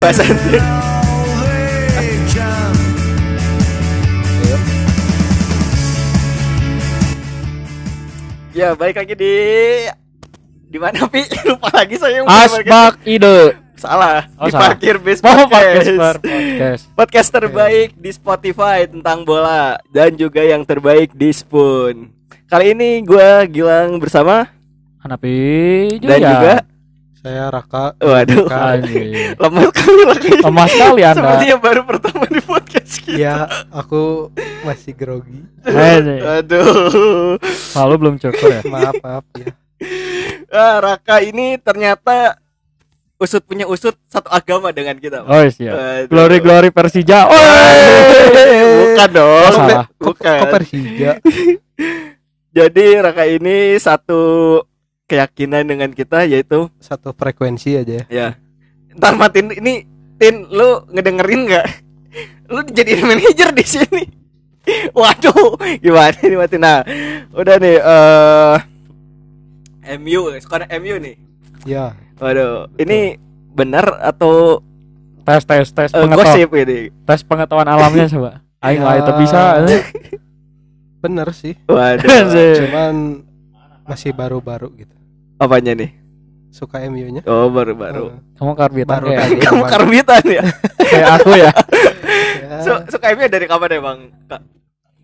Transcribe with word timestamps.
bahasa. 0.00 0.24
Ya, 8.56 8.72
balik 8.72 8.96
lagi 8.96 9.12
di 9.12 9.34
di 10.66 10.78
mana 10.80 11.04
Pi? 11.08 11.24
Lupa 11.48 11.68
lagi 11.72 11.96
saya 12.00 12.24
Asbak 12.24 12.96
ide. 13.04 13.56
salah. 13.76 14.24
Oh, 14.40 14.48
di 14.48 14.52
salah. 14.56 14.72
Parkir 14.72 14.96
Bis 14.96 15.20
Oh, 15.20 15.28
Podcast. 15.44 15.88
podcast, 15.92 16.82
podcast. 16.98 17.28
Terbaik 17.28 17.90
di 18.00 18.10
Spotify 18.12 18.88
tentang 18.88 19.28
bola 19.28 19.76
dan 19.92 20.16
juga 20.16 20.40
yang 20.40 20.64
terbaik 20.64 21.12
di 21.12 21.28
Spoon. 21.28 22.08
Kali 22.48 22.72
ini 22.72 23.04
gua 23.04 23.44
Gilang 23.44 24.00
bersama 24.00 24.48
Hanapi 25.04 26.00
dan 26.00 26.20
juga 26.20 26.54
Saya 27.26 27.50
Raka. 27.50 27.98
waduh 27.98 28.46
Anjir. 28.46 29.34
lemah 29.42 29.66
sekali 29.74 30.02
lagi. 30.06 30.30
Lemah 30.46 30.66
sekali 30.70 31.00
anda. 31.02 31.18
Sepertinya 31.18 31.56
baru 31.58 31.82
pertama 31.82 32.24
di 32.30 32.38
podcast 32.38 32.92
kita. 33.02 33.18
Iya, 33.18 33.36
aku 33.74 34.30
masih 34.62 34.94
grogi. 34.94 35.42
Aduh. 35.66 37.34
Selalu 37.74 37.94
belum 37.98 38.14
cukup 38.22 38.46
ya. 38.46 38.62
Maaf, 38.70 38.94
maaf 39.02 39.26
ya. 39.42 39.50
Ah, 40.54 40.78
Raka 40.78 41.18
ini 41.18 41.58
ternyata 41.58 42.38
usut 43.18 43.42
punya 43.42 43.66
usut 43.66 43.98
satu 44.06 44.30
agama 44.30 44.70
dengan 44.70 44.94
kita. 44.94 45.26
Pak. 45.26 45.30
Oh 45.34 45.42
iya. 45.42 46.06
Glory 46.06 46.38
glory 46.38 46.70
Persija. 46.70 47.26
Oh. 47.26 47.34
Bukan 48.94 49.08
dong. 49.10 49.26
Oh, 49.26 49.50
salah. 49.50 49.86
Kok, 49.98 50.14
Bukan. 50.14 50.38
kok 50.46 50.50
Persija? 50.62 51.12
Jadi 52.56 52.86
Raka 53.02 53.26
ini 53.26 53.74
satu 53.82 54.62
keyakinan 55.06 55.62
dengan 55.64 55.90
kita 55.90 56.26
yaitu 56.26 56.66
Satu 56.78 57.14
frekuensi 57.14 57.78
aja 57.78 58.02
ya. 58.02 58.04
ya. 58.06 58.28
Ntar 58.92 59.14
matiin 59.14 59.54
ini 59.54 59.74
Tin 60.16 60.48
lu 60.48 60.80
ngedengerin 60.90 61.44
nggak? 61.44 61.66
Lu 62.48 62.64
jadi 62.64 62.96
manajer 62.98 63.52
di 63.52 63.64
sini. 63.64 64.02
Waduh, 64.96 65.60
gimana 65.78 66.16
nih 66.16 66.34
matiin? 66.34 66.58
Nah, 66.58 66.80
udah 67.30 67.56
nih 67.60 67.76
eh 67.76 68.56
MU, 69.96 70.32
sekarang 70.40 70.66
MU 70.80 70.96
nih. 70.96 71.14
Ya, 71.62 71.92
Waduh, 72.16 72.72
ini 72.76 73.20
benar 73.52 73.84
atau 74.00 74.64
Tes 75.20 75.42
tes 75.42 75.68
tes 75.68 75.90
pengetahuan. 75.90 76.22
gosip 76.32 76.48
ini? 76.56 76.80
Tes 77.04 77.20
pengetahuan 77.20 77.66
alamnya 77.66 78.06
coba. 78.16 78.30
Aing 78.58 78.80
Ya. 78.80 78.86
lah 78.88 78.94
itu 78.96 79.12
bisa. 79.20 79.40
bener 80.98 81.28
sih. 81.30 81.54
Waduh. 81.68 82.08
Cuman 82.64 82.94
masih 83.84 84.10
baru-baru 84.10 84.72
gitu. 84.76 84.96
Apanya 85.36 85.72
nih? 85.74 85.90
Suka 86.48 86.80
MU-nya. 86.88 87.20
Oh, 87.28 87.52
baru-baru. 87.52 88.16
Kamu 88.40 88.52
karbitan 88.56 88.96
Baru 88.96 89.06
kayak 89.12 89.20
lagi. 89.28 89.36
Kamu 89.44 89.62
karbitan 89.68 90.22
ya? 90.24 90.42
kayak 90.80 91.08
aku 91.20 91.30
ya. 91.36 91.52
Ya, 92.40 92.56
Su- 92.64 92.84
suka 92.96 93.12
MU 93.12 93.28
dari 93.28 93.44
kapan 93.44 93.76
ya, 93.76 93.80
Bang? 93.84 93.98
Kak? 94.24 94.40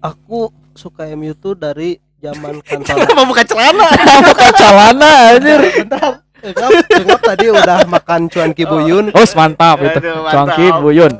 aku 0.02 0.50
suka 0.74 1.06
MU 1.14 1.30
tuh 1.36 1.52
dari 1.54 2.00
zaman 2.18 2.58
kantor. 2.66 2.96
Kenapa 3.04 3.22
buka 3.22 3.42
celana? 3.44 3.88
Bukan 4.24 4.52
celana 4.56 5.10
anjir. 5.36 5.60
Bentar. 5.84 6.12
Enggak, 6.42 7.20
tadi 7.22 7.46
udah 7.54 7.86
makan 7.86 8.26
cuan 8.26 8.50
kibuyun. 8.50 9.14
Oh, 9.14 9.26
mantap 9.38 9.78
itu. 9.78 9.94
Aduh, 10.02 10.26
mantap. 10.26 10.32
Cuangki 10.34 10.66
Buyun. 10.82 11.12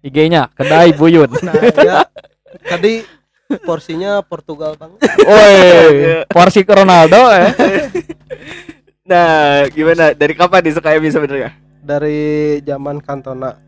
IG-nya 0.00 0.48
kedai 0.56 0.96
Buyun. 0.96 1.28
Nah, 1.44 1.52
ya, 1.76 2.08
tadi 2.64 3.04
porsinya 3.60 4.20
Portugal 4.20 4.74
banget. 4.74 4.98
Woi, 5.22 5.56
porsi 6.26 6.62
ke 6.62 6.72
Ronaldo 6.72 7.18
ya. 7.28 7.46
Nah, 9.02 9.66
gimana? 9.68 10.14
Dari 10.14 10.30
kapan 10.32 10.62
nih 10.62 10.72
suka 10.78 10.94
MU 10.96 11.10
sebenarnya? 11.10 11.50
Dari 11.82 12.20
zaman 12.62 13.02
Cantona 13.02 13.58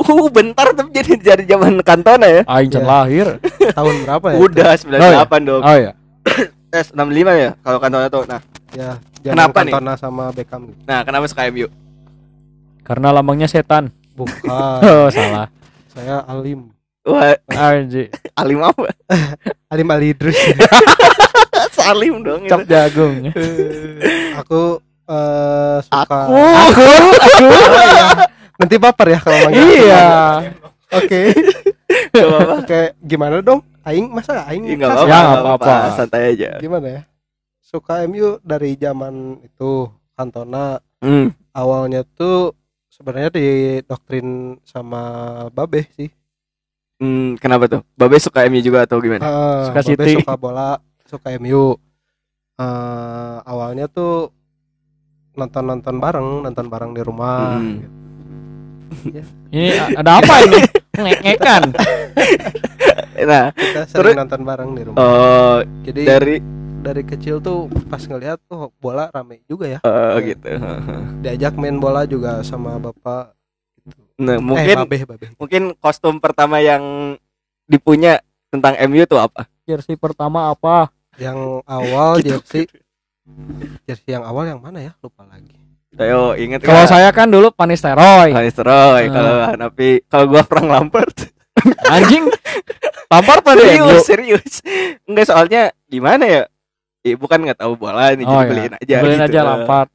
Uh, 0.00 0.32
bentar 0.32 0.72
tapi 0.72 0.96
jadi 0.96 1.12
dari 1.20 1.44
zaman 1.44 1.76
Kantona 1.84 2.24
ya. 2.24 2.40
Aing 2.48 2.72
Ya. 2.72 2.80
lahir. 2.80 3.36
tahun 3.76 3.94
berapa 4.08 4.26
ya? 4.32 4.36
Udah 4.40 4.70
98 4.80 5.44
dong. 5.44 5.60
Oh 5.60 5.76
ya. 5.76 5.92
Eh, 6.72 6.84
65 6.86 6.96
ya 7.36 7.50
kalau 7.60 7.76
Kantona 7.76 8.08
tuh. 8.08 8.24
Nah, 8.24 8.40
Ya, 8.72 8.96
zaman 9.20 9.34
Kenapa 9.36 9.58
nih? 9.60 9.72
Cantona 9.76 9.92
sama 9.98 10.24
Beckham 10.32 10.72
nah 10.88 11.04
kenapa 11.04 11.28
suka 11.28 11.44
MU? 11.52 11.68
Karena 12.80 13.12
lambangnya 13.12 13.44
setan. 13.44 13.92
Bukan. 14.16 14.40
Oh, 14.88 15.12
salah. 15.12 15.52
saya 15.92 16.24
Alim. 16.24 16.72
Wah, 17.00 17.32
Anjir. 17.48 18.12
Alim 18.40 18.60
apa? 18.60 18.92
Alim 19.72 19.88
Ali 19.88 20.12
Idrus. 20.12 20.36
Salim 21.76 22.20
dong 22.20 22.44
Cap 22.44 22.60
itu. 22.60 22.68
jagung. 22.68 23.14
aku 24.36 24.78
eh, 25.08 25.76
suka 25.80 25.98
Aku. 26.04 26.36
Aku, 26.36 26.84
aku. 27.16 27.46
Iya. 27.48 28.08
Nanti 28.60 28.74
baper 28.76 29.06
ya 29.08 29.18
kalau 29.18 29.38
manggil. 29.42 29.64
Iya. 29.64 30.06
Oke. 30.92 31.20
Oke, 32.60 32.80
gimana 33.00 33.40
dong? 33.40 33.64
Aing 33.80 34.12
masa 34.12 34.44
aing 34.44 34.68
Ih, 34.68 34.76
nggak 34.76 34.92
khas? 34.92 34.98
apa-apa. 35.00 35.08
Ya, 35.08 35.40
apa-apa. 35.40 35.74
Santai 35.96 36.22
aja. 36.36 36.50
Gimana 36.60 36.86
ya? 36.86 37.02
Suka 37.64 38.04
MU 38.04 38.36
dari 38.42 38.76
zaman 38.76 39.40
itu 39.40 39.88
Cantona 40.12 40.78
Hmm. 41.00 41.32
awalnya 41.56 42.04
tuh 42.04 42.52
sebenarnya 42.92 43.32
di 43.32 43.48
doktrin 43.80 44.60
sama 44.60 45.00
Babe 45.48 45.88
sih. 45.96 46.12
Hmm, 47.00 47.34
kenapa 47.34 47.64
tuh? 47.66 47.80
Babe 47.94 48.16
suka 48.16 48.44
MU 48.44 48.60
juga 48.60 48.84
atau 48.84 49.00
gimana? 49.00 49.22
Ah, 49.22 49.64
Suka 49.64 49.80
Babe 49.82 49.88
City. 49.96 50.12
suka 50.20 50.36
bola, 50.36 50.76
suka 51.02 51.32
MU. 51.34 51.80
Eh, 52.54 53.36
awalnya 53.42 53.88
tuh 53.88 54.28
nonton-nonton 55.32 55.96
bareng, 55.96 56.44
nonton 56.44 56.66
bareng 56.68 56.92
di 56.92 57.00
rumah. 57.00 57.56
Hmm. 57.56 57.80
gitu. 57.80 57.88
Ini 59.50 59.68
a- 59.78 59.90
ada 59.96 60.12
apa 60.18 60.34
ini? 60.42 60.60
Ngek-ngekan. 60.92 61.62
Nah, 63.20 63.52
Kita 63.52 63.84
Terus- 63.84 63.92
sering 63.92 64.16
nonton 64.16 64.40
bareng 64.42 64.70
di 64.72 64.82
rumah. 64.82 64.96
oh 64.96 65.56
Jadi 65.84 66.02
dari 66.02 66.36
dari 66.80 67.02
kecil 67.04 67.36
tuh 67.38 67.68
pas 67.84 68.00
ngelihat 68.00 68.40
tuh 68.42 68.72
bola 68.76 69.12
rame 69.12 69.44
juga 69.44 69.68
ya. 69.68 69.78
oh, 69.78 70.16
gitu. 70.18 70.48
Diajak 71.20 71.52
main 71.54 71.76
bola 71.76 72.08
juga 72.08 72.40
sama 72.40 72.80
bapak. 72.80 73.36
Nah, 74.16 74.36
eh, 74.36 74.40
mungkin 74.40 74.76
babe, 74.84 75.04
babe. 75.06 75.26
mungkin 75.36 75.62
kostum 75.76 76.18
pertama 76.18 76.58
yang 76.58 77.16
dipunya 77.64 78.20
tentang 78.48 78.76
MU 78.84 79.04
tuh 79.04 79.18
apa? 79.18 79.48
Jersey 79.64 79.94
pertama 79.94 80.50
apa? 80.50 80.92
Yang 81.16 81.38
awal 81.64 82.10
Gitu. 82.18 82.36
jersey 82.36 82.64
jersey 83.84 84.10
yang 84.10 84.24
awal 84.24 84.44
yang 84.44 84.58
mana 84.58 84.82
ya? 84.82 84.92
Lupa 84.98 85.22
lagi. 85.24 85.54
Ayo 85.92 86.34
inget 86.34 86.62
Kalau 86.62 86.86
saya 86.86 87.10
kan 87.10 87.26
dulu 87.26 87.50
Panisteroy. 87.50 88.30
Hanis 88.30 88.54
Roy, 88.56 89.04
Ah. 89.04 89.10
kalau 89.10 89.34
Hanapi, 89.48 89.90
kalau 90.06 90.24
gua 90.28 90.42
Frank 90.42 90.68
Lampard. 90.68 91.10
Anjing. 91.92 92.30
Tampar 93.10 93.42
pada 93.42 93.58
serius, 93.58 94.06
serius. 94.06 94.52
Enggak 95.02 95.26
soalnya 95.26 95.74
gimana 95.84 96.24
ya? 96.24 96.42
Eh, 97.02 97.18
bukan 97.18 97.42
nggak 97.42 97.58
tahu 97.58 97.74
bola 97.74 98.14
nih, 98.14 98.22
Oh, 98.22 98.30
jadi 98.30 98.38
iya. 98.38 98.46
beliin 98.46 98.74
aja. 98.76 98.96
Beliin 99.02 99.18
gitu. 99.18 99.28
aja 99.34 99.40
Lampard. 99.42 99.90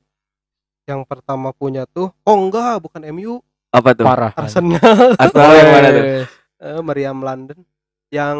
Yang 0.85 1.01
pertama 1.07 1.49
punya 1.49 1.87
tuh 1.87 2.11
oh 2.11 2.35
enggak, 2.37 2.75
bukan 2.77 3.01
MU, 3.09 3.39
Apa 3.75 3.89
tuh? 3.91 4.05
Parah. 4.05 4.31
Arsenal 4.33 4.79
Arsenal. 5.21 5.51
yang 5.53 5.69
mana 5.69 5.87
tuh? 5.89 6.03
Eh, 6.57 6.81
Meriam 6.81 7.19
London. 7.19 7.59
Yang 8.07 8.37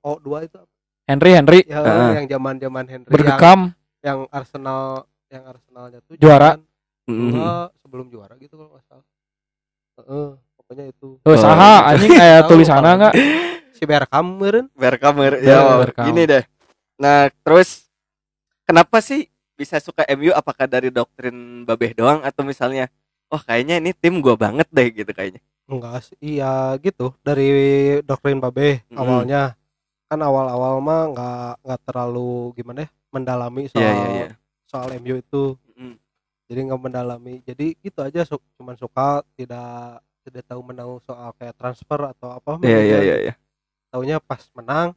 O2 0.00 0.28
itu 0.42 0.56
apa? 0.56 0.72
Henry 1.06 1.30
Henry 1.32 1.60
Ya, 1.62 1.78
Ah. 1.78 2.10
yang 2.12 2.26
zaman-zaman 2.26 2.84
Henry 2.84 3.06
yang, 3.06 3.14
bergekam 3.14 3.60
yang 4.02 4.18
Arsenal 4.28 4.80
yang 5.28 5.42
Arsenalnya 5.44 5.98
tuh 6.02 6.18
Juara. 6.18 6.58
Mm. 7.06 7.30
dua 7.30 7.54
sebelum 7.78 8.06
juara 8.08 8.34
gitu 8.34 8.58
kalau 8.58 8.70
nggak 8.72 8.84
salah. 8.84 9.06
Heeh, 9.96 10.28
pokoknya 10.56 10.84
itu. 10.88 11.08
Oh, 11.16 11.30
Oh. 11.30 11.38
saha 11.38 11.86
anjing 11.86 12.10
kayak 12.10 12.40
tulisannya 12.44 12.92
enggak? 12.92 13.14
Si 13.70 13.82
Bergkamp 13.84 14.28
meureun. 14.34 14.66
Berkamer 14.72 15.32
Ber- 15.32 15.40
ya 15.40 15.78
Berkam. 15.78 16.04
gini 16.04 16.26
deh. 16.26 16.42
Nah, 16.96 17.30
terus 17.40 17.86
kenapa 18.64 18.98
sih 18.98 19.30
bisa 19.54 19.78
suka 19.78 20.02
MU 20.10 20.32
apakah 20.32 20.66
dari 20.66 20.90
doktrin 20.90 21.62
Babeh 21.62 21.94
doang 21.94 22.20
atau 22.20 22.42
misalnya 22.42 22.90
oh 23.30 23.40
kayaknya 23.42 23.82
ini 23.82 23.90
tim 23.92 24.18
gua 24.22 24.34
banget 24.36 24.68
deh 24.70 24.88
gitu 24.92 25.10
kayaknya. 25.10 25.40
Enggak 25.66 26.06
sih, 26.06 26.16
iya 26.22 26.78
gitu. 26.78 27.10
Dari 27.20 27.48
doktrin 28.06 28.38
Babe 28.38 28.86
Mm. 28.86 28.96
awalnya 28.96 29.42
kan 30.06 30.22
awal-awal 30.22 30.78
mah 30.78 31.02
nggak 31.10 31.50
nggak 31.66 31.80
terlalu 31.82 32.54
gimana 32.54 32.86
ya 32.86 32.90
mendalami 33.10 33.66
soal 33.66 33.82
Iya, 33.82 33.90
iya, 33.90 34.08
iya. 34.14 34.28
soal 34.70 34.88
MU 35.02 35.18
itu. 35.18 35.44
Mm. 35.74 35.96
Jadi 36.46 36.60
nggak 36.70 36.80
mendalami. 36.80 37.34
Jadi 37.42 37.74
gitu 37.82 37.98
aja 38.06 38.22
su 38.22 38.38
cuman 38.54 38.78
suka 38.78 39.26
tidak 39.34 39.98
tidak 40.22 40.42
tahu 40.46 40.60
menahu 40.62 41.02
soal 41.02 41.34
kayak 41.34 41.54
transfer 41.58 41.98
atau 42.14 42.38
apa. 42.38 42.62
Iya, 42.62 42.80
iya, 42.82 42.98
iya, 43.02 43.16
iya. 43.30 43.34
Taunya 43.90 44.22
pas 44.22 44.42
menang 44.54 44.94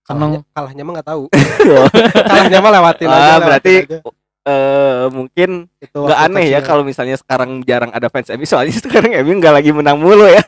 kalahnya, 0.00 0.40
kalahnya 0.56 0.82
mah 0.84 0.92
nggak 0.96 1.08
tahu. 1.12 1.22
kalahnya 2.32 2.58
mah 2.64 2.70
lewatin 2.72 3.06
aja. 3.08 3.12
Ah, 3.12 3.20
lewatin 3.20 3.44
berarti 3.44 3.72
aja. 3.84 3.98
Eh 4.40 5.04
mungkin 5.08 5.68
itu 5.78 5.92
nggak 5.94 6.20
aneh 6.26 6.48
ya 6.48 6.60
kalau 6.60 6.80
misalnya 6.80 7.12
sekarang 7.14 7.60
jarang 7.60 7.92
ada 7.92 8.08
fans 8.08 8.32
MU 8.32 8.44
soalnya 8.44 8.72
sekarang 8.84 9.12
MU 9.20 9.36
nggak 9.36 9.54
lagi 9.54 9.70
menang 9.70 10.00
mulu 10.00 10.24
ya. 10.24 10.40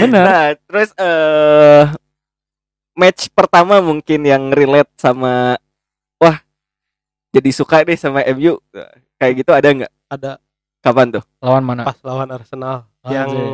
Bener. 0.00 0.24
Nah, 0.24 0.44
terus 0.64 0.90
eh 0.96 1.84
match 2.94 3.28
pertama 3.30 3.78
mungkin 3.78 4.22
yang 4.22 4.48
relate 4.48 4.88
sama 4.96 5.58
wah 6.16 6.38
jadi 7.30 7.50
suka 7.50 7.82
deh 7.82 7.98
sama 7.98 8.22
MU 8.32 8.56
kayak 9.16 9.44
gitu 9.44 9.50
ada 9.50 9.68
nggak? 9.68 9.92
ada 10.08 10.32
Kapan 10.78 11.08
tuh? 11.10 11.24
Lawan 11.40 11.64
mana? 11.64 11.82
pas 11.84 11.96
lawan 12.00 12.28
Arsenal 12.28 12.84
yang 13.04 13.28
Anjay. 13.28 13.50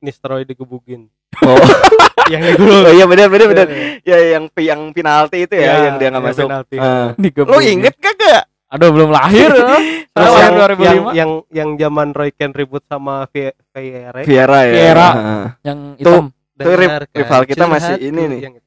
Nistelrooy 0.00 0.44
digebugin 0.44 1.08
Oh, 1.42 1.58
yang 2.32 2.46
digulung 2.46 2.86
oh 2.86 2.92
iya 2.94 3.04
benar 3.06 3.26
benar 3.26 3.46
benar. 3.50 3.66
Ya 4.06 4.38
yang 4.38 4.46
yang 4.54 4.80
penalti 4.94 5.42
itu 5.42 5.54
ya, 5.58 5.66
Ya, 5.66 5.74
yang 5.90 5.96
dia 5.98 6.08
nggak 6.08 6.22
yang 6.22 6.30
masuk. 6.30 6.46
penalti. 6.46 6.76
Ah. 6.78 7.10
Digebugin. 7.18 7.50
Lu 7.50 7.58
inget 7.58 7.94
kagak? 7.98 8.44
Aduh 8.74 8.90
belum 8.90 9.10
lahir. 9.10 9.48
ya. 9.48 9.66
Terus 10.14 10.28
Saya 10.28 10.40
yang, 10.40 10.54
lahir 10.54 10.70
yang 10.74 10.98
2005. 11.06 11.14
yang 11.14 11.30
yang 11.48 11.70
zaman 11.76 12.08
Roy 12.10 12.30
Ken 12.30 12.50
ribut 12.50 12.82
sama 12.84 13.26
Vieira 13.26 14.20
Vieira 14.20 14.60
ya. 14.60 14.72
Vieira. 14.72 15.08
Yang 15.62 15.78
hitam. 15.96 16.24
Tuh, 16.54 16.70
ri- 16.72 16.86
dengarkan 16.86 17.16
rival 17.16 17.42
kita 17.44 17.64
masih 17.66 17.94
ini 18.00 18.22
nih. 18.28 18.40
Yang- 18.42 18.62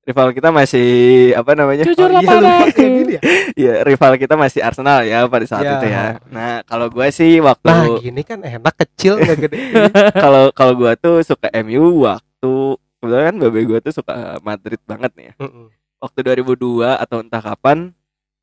Rival 0.00 0.32
kita 0.32 0.48
masih 0.50 0.88
apa 1.34 1.52
namanya? 1.52 1.84
Jujurlah 1.84 2.18
Oh, 2.18 2.40
iya, 2.40 2.98
ya? 3.14 3.20
Iya, 3.52 3.72
rival 3.84 4.16
kita 4.16 4.34
masih 4.34 4.58
Arsenal 4.58 5.04
ya 5.04 5.22
pada 5.24 5.44
saat 5.44 5.62
Ya. 5.62 5.76
itu 5.76 5.86
ya. 5.86 6.04
Nah, 6.26 6.64
kalau 6.64 6.88
gue 6.88 7.06
sih 7.10 7.38
waktu 7.38 7.68
Nah 7.68 8.00
gini 8.00 8.22
kan 8.22 8.40
enak 8.40 8.74
kecil 8.76 9.16
nggak 9.16 9.38
gede 9.38 9.56
kalau 10.24 10.50
kalau 10.50 10.72
gua 10.74 10.96
tuh 10.96 11.20
suka 11.20 11.52
MU 11.60 12.02
waktu 12.02 12.52
kebetulan 12.96 13.24
kan 13.24 13.36
babe 13.38 13.60
gua 13.62 13.78
tuh 13.78 13.92
suka 13.94 14.12
Madrid 14.40 14.80
banget 14.82 15.12
nih 15.14 15.24
ya. 15.30 15.34
Mm-mm. 15.38 15.66
Waktu 16.00 16.18
2002 16.26 16.58
atau 16.96 17.16
entah 17.20 17.42
kapan 17.44 17.92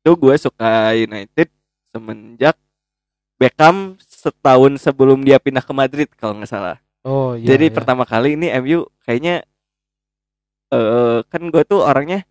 tuh 0.08 0.16
gue 0.16 0.34
suka 0.40 0.96
United 0.96 1.52
semenjak 1.92 2.56
Beckham 3.36 4.00
setahun 4.00 4.80
sebelum 4.80 5.20
dia 5.20 5.36
pindah 5.36 5.60
ke 5.60 5.70
Madrid 5.70 6.08
kalau 6.16 6.32
nggak 6.34 6.48
salah. 6.48 6.80
Oh 7.04 7.36
iya 7.36 7.54
Jadi 7.54 7.68
iya. 7.68 7.74
pertama 7.76 8.02
kali 8.02 8.34
ini 8.34 8.48
MU 8.58 8.88
kayaknya 9.04 9.44
eh 10.68 11.20
kan 11.28 11.42
gue 11.44 11.62
tuh 11.62 11.84
orangnya 11.84 12.24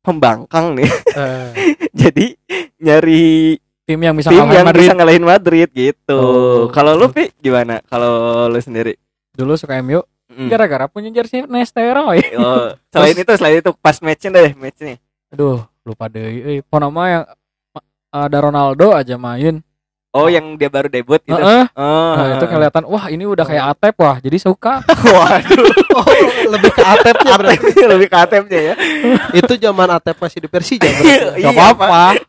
pembangkang 0.00 0.74
nih. 0.74 0.90
Eh, 1.14 1.48
Jadi 2.02 2.34
nyari 2.80 3.56
Tim 3.84 4.00
yang 4.00 4.16
bisa 4.16 4.32
tim 4.32 4.40
ngalahin 4.40 4.56
yang 4.56 4.66
Madrid. 4.66 4.80
bisa 4.80 4.94
ngalahin 4.96 5.26
Madrid 5.28 5.68
gitu. 5.70 6.16
Oh. 6.18 6.64
Kalau 6.72 6.96
lu 6.96 7.12
Pi 7.12 7.28
gimana? 7.36 7.84
Kalau 7.84 8.48
lu 8.48 8.56
sendiri? 8.56 8.96
Dulu 9.36 9.54
suka 9.54 9.76
MU 9.78 10.00
Mm. 10.24 10.48
gara-gara 10.50 10.88
punya 10.88 11.12
jersey 11.12 11.44
Nesteroy. 11.46 12.18
Oh, 12.40 12.72
selain 12.90 13.12
itu 13.14 13.32
selain 13.36 13.60
itu 13.60 13.70
pas 13.76 13.94
matchnya 14.00 14.32
deh 14.32 14.50
matchnya. 14.56 14.96
Aduh, 15.30 15.62
lupa 15.84 16.08
deh. 16.08 16.58
Eh, 16.58 16.60
nama 16.64 17.02
yang 17.06 17.24
ada 18.08 18.38
Ronaldo 18.40 18.96
aja 18.96 19.20
main. 19.20 19.60
Oh, 20.14 20.30
yang 20.30 20.54
dia 20.54 20.70
baru 20.70 20.86
debut 20.86 21.18
gitu. 21.26 21.34
Heeh. 21.34 21.66
Oh, 21.74 22.14
Nah, 22.14 22.38
itu 22.38 22.46
kelihatan 22.46 22.86
wah 22.86 23.10
ini 23.10 23.26
udah 23.26 23.42
kayak 23.42 23.74
Atep 23.74 23.98
wah, 23.98 24.16
jadi 24.22 24.38
suka. 24.38 24.78
Waduh, 25.10 25.66
oh 25.98 26.06
lebih 26.54 26.70
ke 26.70 26.82
atepnya 26.86 27.34
berarti 27.34 27.58
atepnya 27.58 27.86
lebih 27.98 28.06
ke 28.06 28.16
atepnya 28.22 28.60
ya. 28.62 28.74
itu 29.34 29.52
zaman 29.58 29.88
atep 29.90 30.14
masih 30.14 30.38
di 30.38 30.46
Persija 30.46 30.86
Iya, 31.34 31.50
apa-apa. 31.50 32.22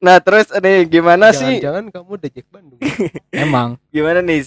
Nah, 0.00 0.16
terus 0.24 0.48
nih 0.48 0.88
gimana 0.88 1.28
sih? 1.36 1.60
jangan-jangan 1.60 1.84
kamu 1.92 2.12
dejek 2.24 2.46
Bandung 2.48 2.80
Emang. 3.28 3.76
Gimana 3.92 4.24
nih 4.24 4.40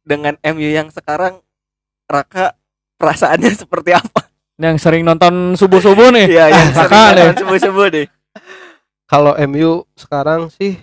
dengan 0.00 0.34
MU 0.40 0.68
yang 0.72 0.88
sekarang 0.88 1.44
Raka 2.08 2.56
perasaannya 2.96 3.52
seperti 3.52 3.92
apa? 3.92 4.31
Yang 4.62 4.76
sering 4.78 5.02
nonton 5.02 5.34
subuh-subuh 5.52 6.08
nih. 6.12 6.26
Iya, 6.30 6.44
yang 6.48 6.68
Raka 6.78 6.86
sering 6.86 7.18
nonton 7.18 7.36
subuh-subuh 7.40 7.86
nih. 7.90 8.06
kalau 9.04 9.34
MU 9.42 9.70
sekarang 9.92 10.48
sih 10.48 10.78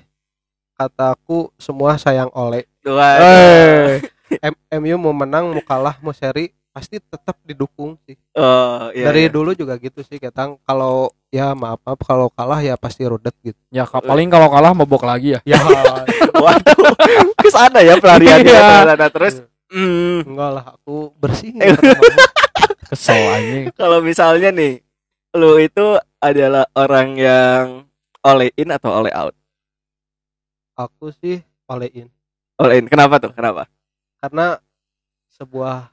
kataku 0.73 1.49
semua 1.55 1.95
sayang 1.95 2.29
oleh. 2.31 2.67
Eh, 2.85 3.99
M- 4.41 4.59
MU 4.77 4.95
mau 4.99 5.15
menang 5.15 5.49
mau 5.49 5.61
kalah 5.61 5.97
mau 5.99 6.11
seri 6.11 6.47
pasti 6.69 6.95
tetap 6.97 7.33
didukung 7.41 7.97
sih 7.99 8.13
Oh, 8.31 8.93
iya. 8.93 9.09
dari 9.09 9.25
iya. 9.25 9.33
dulu 9.33 9.51
juga 9.51 9.73
gitu 9.75 9.99
sih 9.99 10.15
ketang 10.15 10.55
kalau 10.61 11.09
ya 11.27 11.51
maaf 11.51 11.81
maaf 11.81 11.97
kalau 11.99 12.29
kalah 12.29 12.61
ya 12.61 12.77
pasti 12.77 13.03
rudet 13.03 13.33
gitu 13.41 13.57
ya 13.67 13.83
ka- 13.83 13.99
paling 13.99 14.29
kalau 14.29 14.47
kalah 14.47 14.71
mabok 14.71 15.01
lagi 15.01 15.33
ya. 15.33 15.39
ya 15.43 15.57
Waduh, 16.39 16.93
ke 17.35 17.49
sana 17.49 17.81
ya 17.81 17.97
pelariannya 17.97 18.45
Iya. 18.47 18.61
ke 18.61 18.69
sana. 18.85 19.05
Terus 19.09 19.33
hmm, 19.69 20.29
enggak 20.29 20.49
lah 20.53 20.65
aku 20.77 21.13
bersih 21.17 21.53
Eh. 21.57 21.73
Kesel 22.89 23.21
anjing. 23.21 23.65
kalau 23.77 24.01
misalnya 24.01 24.49
nih 24.49 24.81
lu 25.37 25.61
itu 25.61 25.97
adalah 26.17 26.65
orang 26.73 27.09
yang 27.15 27.65
all 28.25 28.41
in 28.41 28.69
atau 28.73 28.89
all 28.89 29.09
out? 29.13 29.35
aku 30.79 31.11
sih 31.19 31.43
olein 31.67 32.07
All 32.59 32.75
in. 32.75 32.91
Kenapa 32.91 33.19
tuh? 33.23 33.31
Kenapa? 33.31 33.67
karena 34.19 34.59
sebuah 35.31 35.87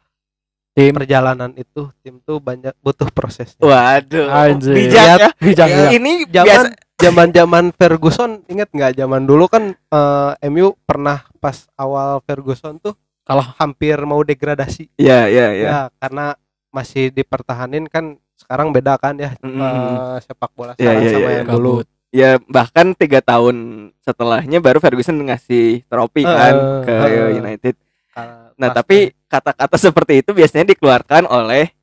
Tim 0.77 0.93
perjalanan 0.93 1.57
itu 1.57 1.89
tim 2.05 2.21
tuh 2.21 2.37
banyak 2.37 2.77
butuh 2.85 3.09
prosesnya 3.09 3.63
Waduh. 3.65 4.29
Anjir. 4.29 4.77
Bijak 4.77 5.05
ya. 5.09 5.29
bijak 5.41 5.69
Ya. 5.73 5.89
Ini 5.95 6.13
zaman 6.29 6.45
biasa 6.45 6.69
zaman 7.01 7.29
zaman 7.33 7.65
Ferguson 7.73 8.31
inget 8.45 8.69
nggak 8.69 8.93
zaman 8.93 9.25
dulu 9.25 9.49
kan 9.49 9.73
eh, 9.73 10.33
MU 10.53 10.77
pernah 10.85 11.25
pas 11.41 11.65
awal 11.81 12.21
Ferguson 12.29 12.77
tuh 12.77 12.93
Kalah. 13.27 13.59
hampir 13.59 13.99
mau 14.01 14.23
degradasi 14.23 14.87
Iya, 14.95 15.27
iya, 15.27 15.47
iya. 15.51 15.67
ya 15.67 15.81
karena 15.93 16.39
masih 16.71 17.11
dipertahanin 17.11 17.85
kan 17.85 18.15
sekarang 18.35 18.71
beda 18.71 18.95
kan 18.97 19.17
ya 19.17 19.35
Mm. 19.39 19.59
eh, 19.59 20.17
sepak 20.23 20.51
bola 20.53 20.73
Iya, 20.73 20.95
sekarang 20.95 21.03
iya, 21.03 21.11
sama 21.11 21.21
iya. 21.25 21.37
yang 21.37 21.49
dulu 21.51 21.73
Gabut. 21.77 21.89
Ya 22.09 22.31
bahkan 22.43 22.87
tiga 22.93 23.19
tahun 23.21 23.57
setelahnya 24.01 24.59
baru 24.59 24.79
Ferguson 24.79 25.19
ngasih 25.21 25.85
trofi 25.85 26.23
Eh, 26.23 26.31
kan 26.31 26.55
ke 26.81 26.93
eh. 26.95 27.35
United. 27.35 27.75
Ka- 28.09 28.55
Nah 28.57 28.69
tapi 28.71 29.11
kata-kata 29.27 29.77
seperti 29.77 30.23
itu 30.23 30.31
biasanya 30.31 30.71
dikeluarkan 30.71 31.27
oleh 31.27 31.75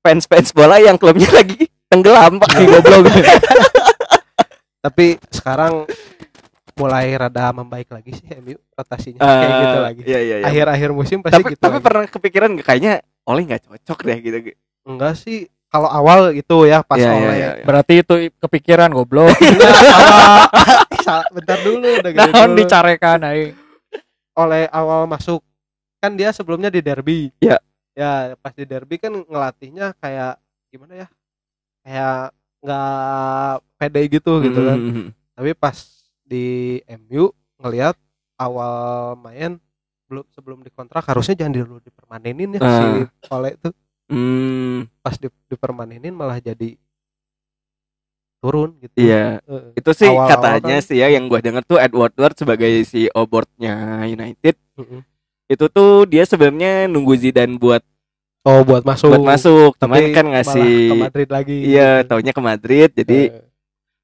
fans-fans 0.00 0.50
bola 0.50 0.76
yang 0.76 0.96
klubnya 0.96 1.28
lagi 1.30 1.68
tenggelam 1.86 2.40
pak. 2.40 2.50
Goblok. 2.56 3.04
tapi 4.80 5.16
sekarang 5.30 5.86
mulai 6.74 7.06
rada 7.12 7.50
membaik 7.50 7.88
lagi 7.88 8.10
sih 8.12 8.26
MU 8.36 8.58
rotasinya 8.70 9.18
Eh, 9.18 9.26
kayak 9.26 9.52
gitu 9.60 9.78
lagi 9.80 10.00
Iya 10.02 10.20
iya 10.20 10.36
iya. 10.36 10.44
akhir-akhir 10.44 10.90
musim 10.90 11.18
pasti 11.20 11.38
Tapi 11.38 11.50
gitu 11.50 11.60
tapi 11.60 11.76
lagi. 11.76 11.84
pernah 11.84 12.02
kepikiran 12.04 12.48
nggak 12.52 12.66
kayaknya 12.66 12.94
Oleh 13.24 13.42
nggak 13.44 13.62
cocok 13.64 13.98
deh 14.02 14.18
gitu. 14.20 14.38
enggak 14.84 15.14
sih 15.14 15.38
kalau 15.66 15.88
awal 15.88 16.30
itu 16.30 16.56
ya 16.64 16.80
pas 16.80 16.94
Iya, 16.96 17.04
iya, 17.04 17.14
oleh 17.16 17.34
iya, 17.34 17.50
iya. 17.52 17.64
Berarti 17.64 17.94
itu 17.98 18.14
kepikiran 18.38 18.90
goblok. 18.90 19.26
Salah, 21.00 21.26
bentar 21.30 21.58
dulu 21.60 21.82
udah 21.82 22.10
gitu 22.10 22.30
dulu. 22.30 22.54
dicarekan 22.56 23.20
aing. 23.24 23.52
oleh 24.34 24.66
awal 24.68 25.06
masuk 25.06 25.42
kan 25.96 26.10
dia 26.12 26.30
sebelumnya 26.30 26.66
di 26.66 26.78
derby 26.78 27.30
Iya. 27.38 27.62
ya 27.92 28.12
pas 28.36 28.50
di 28.50 28.62
derby 28.62 28.98
kan 28.98 29.14
ngelatihnya 29.14 29.94
kayak 29.96 30.42
gimana 30.68 30.94
ya 30.96 31.08
kayak 31.80 32.18
nggak 32.58 33.52
pede 33.76 34.02
gitu 34.10 34.32
gitu 34.42 34.60
kan 34.60 34.74
Mm, 34.76 35.06
tapi 35.32 35.50
pas 35.52 35.78
di 36.24 36.80
MU 36.88 37.30
ngelihat 37.60 37.94
awal 38.40 39.14
main 39.20 39.60
belum 40.08 40.24
sebelum 40.34 40.58
dikontrak 40.60 41.04
harusnya 41.06 41.38
jangan 41.38 41.64
dulu 41.64 41.80
dipermanenin 41.80 42.56
ya 42.56 42.60
si 42.60 42.86
oleh 43.32 43.56
itu. 43.56 43.70
Mm, 44.04 44.84
pas 45.00 45.16
di, 45.16 45.32
dipermanenin 45.48 46.12
malah 46.12 46.36
jadi 46.36 46.76
turun 48.44 48.76
gitu. 48.84 49.00
Iya. 49.00 49.40
Heeh. 49.48 49.80
Itu 49.80 49.90
sih 49.96 50.04
Awal-awal 50.12 50.28
katanya 50.36 50.76
kan. 50.76 50.86
sih 50.86 50.96
ya 51.00 51.08
yang 51.08 51.24
gua 51.32 51.40
denger 51.40 51.64
tuh 51.64 51.80
Edward 51.80 52.12
Ward 52.20 52.36
sebagai 52.36 52.72
CEO 52.84 53.22
boardnya 53.24 54.04
United. 54.04 54.56
Heeh. 54.76 55.00
itu 55.44 55.68
tuh 55.68 56.08
dia 56.08 56.24
sebenarnya 56.24 56.88
nunggu 56.88 57.20
Zidane 57.20 57.60
buat 57.60 57.84
oh 58.48 58.64
buat 58.64 58.80
masuk. 58.80 59.12
buat 59.12 59.24
masuk, 59.24 59.72
Tapi 59.76 60.12
kan 60.16 60.24
ngasih 60.32 60.72
ke 60.88 60.94
Madrid 60.96 61.28
lagi. 61.28 61.58
Iya 61.68 62.04
taunya 62.04 62.32
ke 62.32 62.42
Madrid 62.44 62.88
jadi 62.96 63.44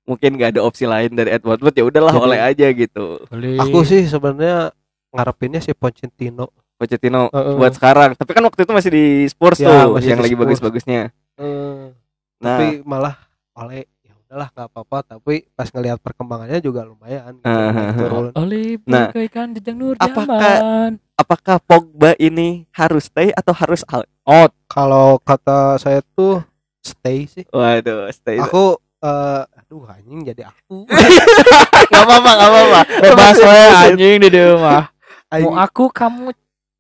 mungkin 0.03 0.35
gak 0.35 0.55
ada 0.55 0.63
opsi 0.63 0.85
lain 0.85 1.13
dari 1.13 1.31
Edward 1.31 1.61
Ward 1.61 1.73
ya 1.73 1.85
udahlah 1.85 2.13
Jadi- 2.13 2.25
oleh 2.25 2.39
aja 2.41 2.67
gitu. 2.71 3.07
Beli. 3.27 3.57
aku 3.57 3.79
sih 3.83 4.05
sebenarnya 4.05 4.73
ngarepinnya 5.11 5.59
si 5.59 5.73
Pochettino 5.73 6.51
Pochettino 6.75 7.29
Heeh. 7.29 7.55
buat 7.55 7.73
sekarang. 7.73 8.15
Tapi 8.15 8.31
kan 8.31 8.41
waktu 8.43 8.65
itu 8.65 8.73
masih 8.73 8.91
di 8.91 9.05
Spurs 9.27 9.61
Ya, 9.61 9.85
tuh 9.85 10.01
masih 10.01 10.09
yang 10.11 10.23
lagi 10.23 10.33
bagus-bagusnya. 10.35 11.13
Eh, 11.37 11.93
Nah, 12.41 12.57
tapi 12.57 12.81
malah 12.83 13.21
oleh 13.53 13.85
ya 14.01 14.17
udahlah 14.17 14.49
nggak 14.49 14.67
apa-apa 14.67 14.99
tapi 15.07 15.45
pas 15.53 15.69
ngelihat 15.69 16.01
perkembangannya 16.01 16.57
juga 16.59 16.81
lumayan 16.83 17.37
gitu, 17.37 17.45
ah. 17.45 17.93
turun. 17.93 18.33
Oli 18.33 18.81
Nah, 18.83 19.13
jejak 19.13 19.77
nur 19.77 19.93
apakah- 19.95 20.41
zaman. 20.57 20.91
apakah 21.15 21.57
Pogba 21.61 22.17
ini 22.17 22.65
harus 22.73 23.07
stay 23.07 23.29
atau 23.31 23.53
harus 23.53 23.85
out? 23.87 24.09
Out. 24.25 24.57
kalau 24.65 25.21
kata 25.21 25.77
saya 25.77 26.01
tuh 26.11 26.41
stay 26.81 27.29
sih 27.29 27.45
Waduh, 27.51 28.09
stay. 28.09 28.41
aku 28.41 28.81
eh, 29.01 29.43
aduh 29.57 29.85
anjing 29.87 30.21
jadi 30.25 30.43
aku 30.47 30.85
Gak 31.91 32.03
apa-apa, 32.07 32.31
gak 32.33 32.49
apa-apa. 32.49 32.81
Bebas 33.03 33.35
terusin. 33.35 33.75
anjing 33.91 34.15
di 34.21 34.29
dia 34.31 34.55
mah. 34.55 34.85
Mau 35.43 35.55
aku 35.55 35.89
kamu 35.89 36.31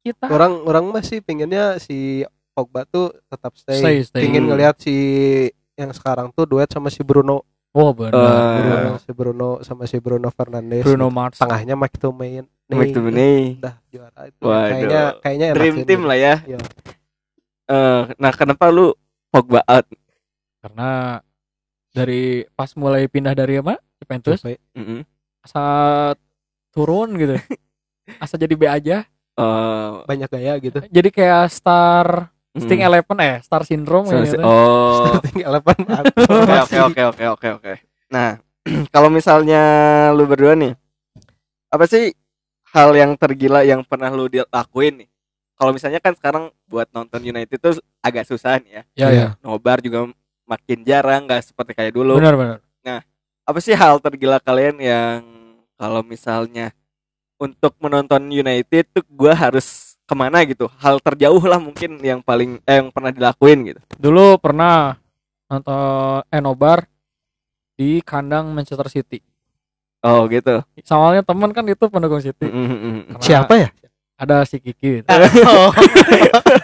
kita. 0.00 0.26
orang 0.26 0.52
orang 0.64 0.84
masih 0.90 1.20
pinginnya 1.20 1.76
si 1.76 2.22
Pogba 2.50 2.82
tuh 2.84 3.10
tetap 3.26 3.52
stay, 3.54 3.78
Stay, 3.78 3.96
stay. 4.02 4.20
pingin 4.22 4.44
ngelihat 4.44 4.74
si 4.76 4.94
yang 5.74 5.90
sekarang 5.90 6.28
tuh 6.30 6.44
duet 6.44 6.66
sama 6.66 6.88
si 6.88 7.00
Bruno 7.00 7.42
Oh 7.70 7.94
benar. 7.94 8.10
Eh, 8.10 8.58
Bruno, 8.58 8.92
si 8.98 9.10
Bruno 9.12 9.48
sama 9.62 9.84
si 9.86 9.96
Bruno 9.96 10.28
Fernandes 10.28 10.82
Bruno 10.82 11.06
Mars. 11.06 11.38
tengahnya 11.38 11.74
McTominay 11.74 12.42
McTominay. 12.66 13.54
udah 13.56 13.74
juara 13.86 14.20
itu 14.26 14.40
Waduh. 14.40 14.66
kayaknya 14.68 15.02
kayaknya 15.22 15.46
Dream 15.54 15.76
team 15.84 16.00
ini. 16.00 16.08
lah 16.08 16.18
ya. 16.18 16.34
Iya. 16.44 16.58
Eh, 17.68 18.02
nah, 18.16 18.32
kenapa 18.32 18.66
lu 18.68 18.90
Pogba 19.28 19.62
out? 19.62 19.86
Karena 20.58 21.22
dari 21.90 22.22
pas 22.50 22.70
mulai 22.74 23.06
pindah 23.06 23.32
dari 23.32 23.58
apa? 23.58 23.78
Juventus 23.96 24.40
Juve. 24.40 24.56
Mm-mm. 24.72 25.00
saat 25.42 26.16
turun 26.70 27.16
gitu 27.16 27.36
asa 28.22 28.34
jadi 28.34 28.54
B 28.54 28.64
aja 28.64 29.04
Eh, 29.30 29.90
banyak 30.04 30.28
gaya 30.28 30.52
gitu 30.58 30.84
jadi 30.84 31.08
kayak 31.08 31.48
star 31.48 32.28
Sting 32.50 32.82
hmm. 32.82 32.88
Eleven 32.90 33.18
eh 33.20 33.36
Star 33.40 33.62
Syndrome 33.62 34.04
So- 34.04 34.20
gitu. 34.20 34.42
Oh. 34.42 35.06
starting 35.16 35.40
eleven 35.40 35.78
Oke 36.66 36.76
oke 36.76 36.78
oke 36.82 37.02
oke 37.06 37.24
oke 37.30 37.48
oke. 37.56 37.72
Nah, 38.10 38.42
kalau 38.92 39.06
misalnya 39.06 39.62
lu 40.10 40.26
berdua 40.26 40.58
nih, 40.58 40.74
apa 41.68 41.86
sih 41.86 42.10
hal 42.74 42.90
yang 42.92 43.14
tergila 43.14 43.62
yang 43.62 43.86
pernah 43.86 44.10
lu 44.10 44.26
dilakuin 44.26 45.06
nih? 45.06 45.08
Kalau 45.54 45.70
misalnya 45.70 46.02
kan 46.02 46.12
sekarang 46.12 46.44
buat 46.66 46.90
nonton 46.90 47.22
United 47.22 47.54
itu 47.54 47.70
agak 48.02 48.26
susah 48.26 48.58
nih 48.58 48.70
ya. 48.70 48.82
Ya 48.98 49.06
Iya. 49.06 49.08
ya. 49.14 49.26
Nobar 49.40 49.78
juga 49.78 50.10
makin 50.50 50.82
jarang, 50.82 51.30
nggak 51.30 51.54
seperti 51.54 51.78
kayak 51.78 51.94
dulu. 51.94 52.18
Benar 52.18 52.34
benar. 52.34 52.58
Apa 53.50 53.58
sih 53.58 53.74
hal 53.74 53.98
tergila 53.98 54.38
kalian 54.38 54.78
yang 54.78 55.26
kalau 55.74 56.06
misalnya 56.06 56.70
untuk 57.34 57.74
menonton 57.82 58.30
United 58.30 58.86
tuh 58.94 59.02
gua 59.10 59.34
harus 59.34 59.98
ke 60.06 60.14
mana 60.14 60.46
gitu? 60.46 60.70
Hal 60.78 61.02
terjauh 61.02 61.42
lah 61.42 61.58
mungkin 61.58 61.98
yang 61.98 62.22
paling 62.22 62.62
eh, 62.62 62.78
yang 62.78 62.94
pernah 62.94 63.10
dilakuin 63.10 63.74
gitu. 63.74 63.80
Dulu 63.98 64.38
pernah 64.38 64.94
nonton 65.50 66.22
Enobar 66.30 66.86
di 67.74 67.98
kandang 68.06 68.54
Manchester 68.54 68.86
City. 68.86 69.18
Oh 69.98 70.30
gitu. 70.30 70.62
Soalnya 70.86 71.26
temen 71.26 71.50
kan 71.50 71.66
itu 71.66 71.90
pendukung 71.90 72.22
City. 72.22 72.46
Mm, 72.46 72.54
mm, 72.54 72.70
mm. 72.70 73.02
Karena 73.18 73.24
siapa 73.26 73.52
ya 73.58 73.68
Ada 74.20 74.44
si 74.44 74.60
Kiki. 74.60 75.00
gitu. 75.00 75.08
oh. 75.48 75.72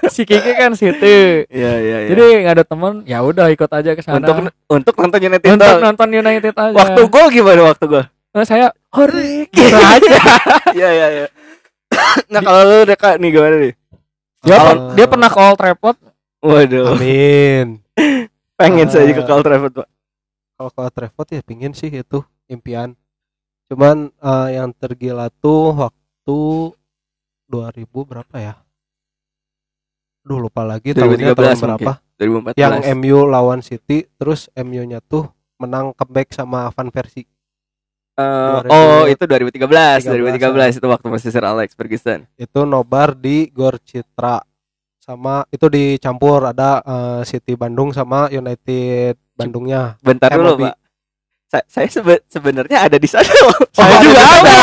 si 0.07 0.23
Kiki 0.23 0.53
kan 0.53 0.73
City. 0.73 1.49
Iya 1.49 1.73
iya 1.75 1.97
iya. 1.99 2.09
Jadi 2.09 2.23
nggak 2.39 2.55
ada 2.55 2.65
temen, 2.65 3.01
ya 3.03 3.19
udah 3.21 3.49
ikut 3.49 3.67
aja 3.67 3.91
ke 3.91 4.03
sana. 4.03 4.21
untuk 4.21 4.37
untuk 4.69 4.95
nonton 4.95 5.21
United 5.23 5.49
Untuk 5.49 5.77
nonton 5.81 6.09
United 6.11 6.53
aja. 6.53 6.75
waktu 6.75 7.01
gol 7.07 7.29
gimana 7.29 7.63
waktu 7.67 7.85
gol 7.87 8.05
Nah, 8.31 8.45
saya 8.45 8.69
Horik 8.93 9.49
gitu 9.57 9.73
aja. 9.73 10.17
iya 10.71 10.89
iya 10.93 11.07
iya 11.11 11.27
nah 12.29 12.41
kalau 12.41 12.61
lu 12.63 12.79
Deka 12.85 13.17
nih 13.17 13.31
gimana 13.31 13.57
nih 13.59 13.73
Dia, 14.43 14.57
per- 14.61 14.93
dia 14.93 15.07
pernah 15.07 15.27
ke 15.27 15.39
Old 15.39 15.57
Trafford. 15.57 15.97
waduh 16.39 16.93
amin 16.93 17.81
pengen 18.61 18.87
saya 18.87 19.09
Ah. 19.09 19.17
ke 19.17 19.33
Old 19.33 19.41
Trafford 19.43 19.73
pak 19.75 19.89
kalau 20.53 20.69
ke 20.69 20.83
Trafford 20.93 21.29
ya 21.31 21.41
pingin 21.41 21.73
sih 21.73 21.89
itu 21.89 22.21
impian 22.47 22.93
cuman 23.67 24.13
eh, 24.13 24.49
yang 24.53 24.69
tergila 24.71 25.33
tuh 25.33 25.73
waktu 25.75 26.39
2000 27.49 27.87
berapa 27.87 28.37
ya? 28.37 28.55
Duh 30.27 30.43
lupa 30.43 30.67
lagi 30.67 30.91
tahunnya 30.91 31.33
2013 31.33 31.39
tahun 31.39 31.59
berapa. 31.63 31.93
2014 32.19 32.59
yang 32.59 32.75
MU 32.99 33.19
lawan 33.31 33.61
City 33.63 34.11
terus 34.19 34.51
MU-nya 34.59 34.99
tuh 35.05 35.31
menang 35.61 35.95
comeback 35.95 36.35
sama 36.35 36.67
Van 36.75 36.91
Persie. 36.91 37.31
Eh, 38.17 38.59
2000. 38.65 38.73
oh 38.73 39.03
itu 39.07 39.25
2013 39.29 40.09
13, 40.09 40.81
2013 40.81 40.81
itu 40.81 40.87
waktu 40.89 41.07
masih 41.13 41.31
Sir 41.31 41.45
Alex 41.45 41.77
Ferguson. 41.77 42.25
Itu 42.35 42.65
nobar 42.65 43.13
di 43.13 43.53
Gor 43.53 43.77
Citra 43.85 44.41
sama 44.99 45.47
itu 45.55 45.71
dicampur 45.71 46.51
ada 46.51 46.83
eh, 46.83 47.23
City 47.29 47.55
Bandung 47.55 47.93
sama 47.93 48.33
United 48.33 49.21
Bandungnya. 49.37 50.01
Bentar 50.01 50.33
Eh, 50.33 50.41
dulu 50.41 50.65
pak 50.65 50.75
saya, 51.47 51.65
saya 51.67 51.87
sebe- 51.89 52.25
sebenarnya 52.27 52.79
ada 52.83 52.97
di 52.97 53.07
sana 53.07 53.27
loh 53.27 53.57
Saya 53.77 53.87
Oh, 53.89 54.01
juga 54.01 54.21
ada. 54.21 54.35
ada. 54.41 54.61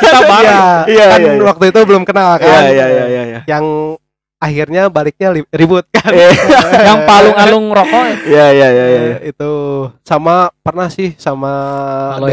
Kita 0.00 0.18
bareng. 0.22 0.60
Iya, 0.86 0.86
Iya, 0.86 1.04
kan 1.06 1.20
iya, 1.20 1.30
iya. 1.30 1.42
waktu 1.44 1.64
itu 1.66 1.78
belum 1.82 2.02
kenal 2.02 2.30
kan 2.36 2.48
iya 2.48 2.60
iya 2.66 2.86
iya 2.86 3.04
iya 3.06 3.22
iya 3.26 3.40
yang 3.46 3.64
akhirnya 4.38 4.88
baliknya 4.88 5.28
li- 5.30 5.50
ribut 5.50 5.84
kan 5.90 6.08
Yang 6.88 6.98
palung-alung 7.04 7.66
rokok. 7.70 8.04
iya 8.24 8.46
iya 8.50 8.68
iya 8.68 8.84
iya 8.86 9.00
Eh, 9.18 9.30
itu 9.30 9.50
sama 10.00 10.48
pernah 10.58 10.88
sih 10.88 11.12
sama 11.14 11.52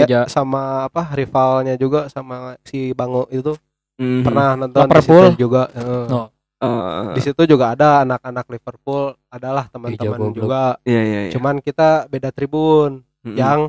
dia- 0.02 0.24
sama 0.26 0.62
apa 0.88 1.12
rivalnya 1.12 1.76
juga 1.76 2.08
sama 2.08 2.56
si 2.62 2.92
Bango 2.92 3.28
itu 3.30 3.52
Mhm. 3.98 4.22
pernah 4.24 4.54
nonton 4.56 4.80
di 4.80 4.88
Liverpool. 4.88 5.26
situ 5.28 5.42
juga 5.42 5.68
Eh, 5.70 6.06
No. 6.08 6.30
Eh, 6.58 7.14
di 7.14 7.22
situ 7.22 7.42
juga 7.44 7.70
ada 7.72 8.02
anak-anak 8.02 8.46
Liverpool 8.48 9.04
adalah 9.28 9.68
teman-teman 9.68 10.32
juga 10.32 10.80
iya 10.84 11.02
iya 11.04 11.20
iya 11.24 11.32
cuman 11.32 11.60
kita 11.60 12.08
beda 12.08 12.32
tribun 12.32 13.06
Mhm. 13.28 13.36
yang 13.36 13.60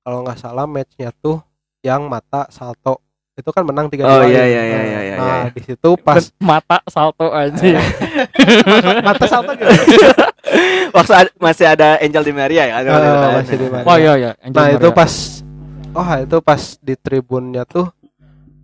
kalau 0.00 0.18
nggak 0.20 0.36
salah 0.36 0.66
matchnya 0.66 1.14
tuh 1.14 1.38
yang 1.80 2.04
mata 2.04 2.46
salto 2.48 2.98
itu 3.32 3.48
kan 3.48 3.62
menang 3.62 3.86
tiga 3.86 4.04
Oh, 4.04 4.20
iya, 4.20 4.44
iya, 4.44 4.62
iya, 4.62 4.80
iya, 4.82 5.00
iya, 5.02 5.14
nah 5.16 5.26
iya. 5.42 5.50
di 5.50 5.60
situ 5.64 5.90
pas 5.96 6.20
mata 6.42 6.78
salto 6.84 7.26
aja. 7.28 7.56
mata 9.02 9.24
salto 9.24 9.52
gitu 9.52 9.72
waktu 10.96 11.12
ada- 11.16 11.36
masih 11.38 11.66
ada 11.66 11.96
Angel 11.98 12.22
Di 12.22 12.32
Maria 12.32 12.62
ya 12.66 12.74
ada 12.76 12.88
Ah, 12.88 12.98
ada- 12.98 13.32
masih 13.40 13.56
Di 13.56 13.66
Maria. 13.66 13.86
Oh 13.86 13.96
iya 13.96 14.12
iya. 14.16 14.30
Angel 14.38 14.52
nah 14.54 14.66
itu 14.68 14.84
Maria. 14.84 14.98
pas 14.98 15.12
oh 15.92 16.08
itu 16.18 16.36
pas 16.40 16.62
di 16.78 16.94
tribunnya 16.94 17.62
tuh 17.64 17.88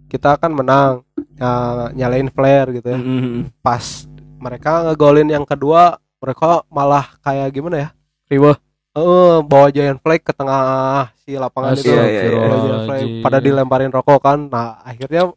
kita 0.07 0.37
kan 0.37 0.51
menang 0.51 1.05
ya, 1.35 1.51
nyalain 1.93 2.29
flare 2.29 2.69
gitu 2.75 2.89
ya 2.89 2.99
Mhm. 2.99 3.57
pas 3.59 4.05
mereka 4.39 4.85
ngegolin 4.85 5.29
yang 5.29 5.45
kedua 5.45 5.97
mereka 6.19 6.61
malah 6.69 7.09
kayak 7.19 7.49
gimana 7.51 7.77
ya 7.79 7.89
Riweh. 8.29 8.57
Eh, 8.99 9.39
bawa 9.47 9.67
giant 9.71 10.01
flag 10.03 10.21
ke 10.21 10.33
tengah 10.35 11.11
si 11.23 11.39
lapangan 11.39 11.79
itu 11.79 11.91
Iya, 11.91 12.05
iya, 12.05 12.23
iya. 12.27 12.39
Bawa 12.39 12.57
giant 12.63 12.83
flag. 12.89 13.03
Pada 13.23 13.39
dilemparin 13.39 13.91
rokok 13.95 14.19
kan 14.19 14.39
nah 14.51 14.83
akhirnya 14.83 15.31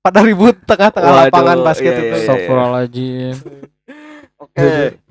pada 0.00 0.20
ribut 0.24 0.56
tengah-tengah 0.64 1.12
Waduh, 1.12 1.24
lapangan 1.28 1.58
basket 1.60 1.92
iya, 1.92 1.98
itu 1.98 2.04
iya, 2.04 2.10
iya. 2.10 2.20
Astagfirullahaladzim. 2.24 3.36
Oke. 4.44 4.68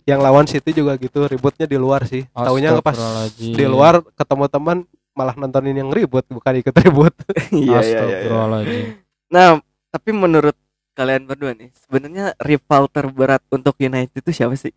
yang 0.09 0.25
lawan 0.25 0.49
City 0.49 0.73
juga 0.73 0.97
gitu 0.97 1.21
ributnya 1.29 1.69
di 1.69 1.77
luar 1.77 2.01
sih 2.09 2.25
taunya 2.33 2.73
pas 2.81 2.97
di 3.37 3.61
luar 3.69 4.01
ketemu 4.17 4.49
teman 4.49 4.77
malah 5.13 5.37
nontonin 5.37 5.77
yang 5.77 5.93
ribut 5.93 6.25
bukan 6.33 6.65
ikut 6.65 6.73
ribut 6.81 7.13
Iya 7.53 7.77
iya 7.85 8.01
iya. 8.09 8.19
iya. 8.65 8.97
Nah, 9.29 9.61
tapi 9.93 10.09
menurut 10.09 10.57
kalian 10.97 11.29
berdua 11.29 11.55
nih, 11.55 11.69
sebenarnya 11.85 12.35
rival 12.41 12.91
terberat 12.91 13.39
untuk 13.53 13.77
United 13.79 14.11
itu 14.19 14.31
siapa 14.35 14.57
sih? 14.57 14.73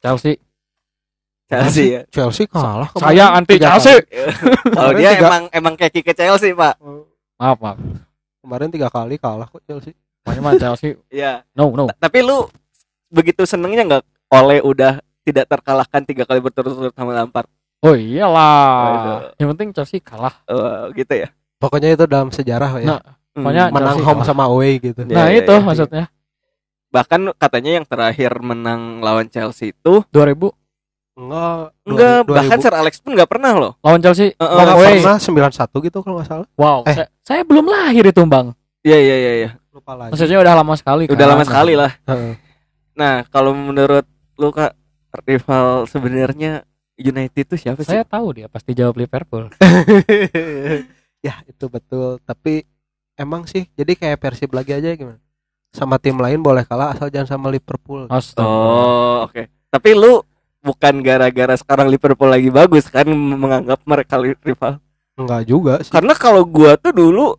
Chelsea. 0.00 0.40
Chelsea 1.46 1.84
ya. 1.88 2.02
Chelsea 2.08 2.44
kalah 2.44 2.90
kemarin. 2.90 3.06
Saya 3.14 3.24
anti 3.32 3.54
Tiga 3.54 3.68
Chelsea. 3.72 4.02
Kalau 4.68 4.90
dia 4.92 5.10
tiga- 5.12 5.22
emang 5.24 5.42
emang 5.50 5.74
keki 5.74 6.00
ke 6.02 6.12
Chelsea, 6.12 6.50
Pak. 6.52 6.74
Maaf, 7.36 7.58
maaf. 7.58 7.78
kemarin 8.40 8.68
tiga 8.68 8.86
kali 8.88 9.14
kalah 9.16 9.44
kok 9.44 9.58
Chelsea 9.60 9.90
Pokoknya 10.20 10.40
mah 10.40 10.54
Chelsea. 10.56 10.94
Iya. 11.08 11.42
No, 11.52 11.70
no. 11.70 11.86
Ta- 11.86 12.06
Tapi 12.06 12.18
lu 12.20 12.46
begitu 13.08 13.42
senengnya 13.42 13.82
nggak 13.84 14.02
oleh 14.28 14.58
udah 14.60 14.98
tidak 15.20 15.46
terkalahkan 15.48 16.02
tiga 16.02 16.22
kali 16.22 16.38
berturut-turut 16.38 16.90
sama 16.90 17.10
Lampard? 17.12 17.46
Oh 17.80 17.94
iyalah. 17.94 18.82
Waduh. 18.82 19.18
Yang 19.36 19.48
penting 19.52 19.68
Chelsea 19.72 19.98
kalah. 20.00 20.34
Eh, 20.44 20.94
gitu 20.96 21.14
ya. 21.16 21.28
pokoknya 21.56 21.88
itu 21.90 22.04
dalam 22.04 22.28
sejarah 22.28 22.68
ya 22.76 22.86
Nah, 22.86 23.00
Pokoknya 23.32 23.64
Hmm. 23.64 23.72
menang 23.72 23.94
Chelsea 23.94 24.04
home 24.04 24.18
kalah. 24.18 24.28
sama 24.28 24.44
away 24.46 24.72
gitu 24.76 25.00
Ya, 25.02 25.14
nah, 25.14 25.26
ya, 25.26 25.38
itu 25.38 25.52
ya. 25.52 25.60
maksudnya. 25.60 26.04
Bahkan 26.88 27.20
katanya 27.34 27.70
yang 27.72 27.84
terakhir 27.84 28.32
menang 28.38 28.80
lawan 28.98 29.26
Chelsea 29.26 29.70
itu 29.70 30.02
2000 30.08 30.50
enggak 31.16 31.72
enggak 31.82 32.18
2000. 32.22 32.36
bahkan 32.36 32.58
Sir 32.60 32.74
Alex 32.74 32.94
pun 33.00 33.16
nggak 33.16 33.26
pernah 33.26 33.52
loh. 33.52 33.72
lawan 33.80 33.98
Chelsea. 33.98 34.36
Home 34.36 34.52
Enggak 34.52 34.76
away. 34.76 35.00
pernah 35.00 35.16
91 35.16 35.80
gitu 35.82 35.98
kalau 36.00 36.14
nggak 36.16 36.28
salah 36.28 36.46
Wow, 36.54 36.84
Eh. 36.84 36.94
saya, 36.94 37.08
saya 37.20 37.40
belum 37.42 37.64
lahir 37.64 38.04
itu, 38.04 38.20
Bang. 38.22 38.52
Iya 38.80 38.98
iya 38.98 39.16
iya 39.16 39.32
iya. 39.36 39.50
lupa 39.72 39.92
lagi 39.92 40.12
Maksudnya 40.12 40.38
udah 40.38 40.54
lama 40.54 40.74
sekali 40.74 41.02
kan. 41.04 41.12
Udah 41.12 41.26
lama 41.26 41.42
sekali 41.42 41.74
lah. 41.74 41.90
Heeh. 42.06 42.32
Nah, 42.94 43.24
kalau 43.26 43.52
menurut 43.52 44.04
lu 44.34 44.48
Kak, 44.48 44.72
rival 45.22 45.84
sebenarnya 45.84 46.64
United 46.94 47.44
itu 47.44 47.56
siapa 47.58 47.80
sih? 47.80 47.92
Saya 47.92 48.04
tahu 48.04 48.32
dia 48.34 48.46
pasti 48.46 48.72
jawab 48.72 48.96
Liverpool. 48.96 49.52
ya 51.20 51.42
itu 51.42 51.66
betul 51.66 52.20
tapi 52.22 52.62
emang 53.14 53.44
sih 53.44 53.66
jadi 53.72 53.92
kayak 53.92 54.18
Persib 54.18 54.52
lagi 54.52 54.70
aja 54.70 54.94
gimana 54.94 55.18
sama 55.72 55.98
tim 55.98 56.14
lain 56.14 56.38
boleh 56.38 56.62
kalah 56.62 56.94
asal 56.94 57.10
jangan 57.10 57.28
sama 57.30 57.46
Liverpool 57.50 58.06
Astaga. 58.06 58.46
Oh, 58.46 59.16
oke. 59.26 59.44
Tapi 59.66 59.90
lu 59.92 60.22
bukan 60.66 60.98
gara-gara 60.98 61.54
sekarang 61.54 61.86
Liverpool 61.86 62.26
lagi 62.26 62.50
bagus 62.50 62.86
kan 62.86 63.06
menganggap 63.06 63.78
mereka 63.84 64.18
rival. 64.18 64.82
enggak 65.14 65.42
juga 65.44 65.78
sih 65.80 65.88
Karena 65.88 66.12
kalau 66.12 66.42
gua 66.42 66.74
tuh 66.74 66.90
dulu 66.90 67.38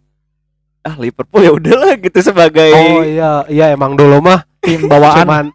ah 0.80 0.96
Liverpool 0.96 1.44
ya 1.44 1.52
udahlah 1.52 1.94
gitu 1.96 2.20
sebagai 2.22 2.72
oh 2.72 3.04
iya 3.04 3.44
iya 3.46 3.66
emang 3.70 3.94
dulu 3.94 4.18
mah 4.18 4.48
Tim 4.58 4.88
bawaan. 4.90 5.20
cuman 5.20 5.46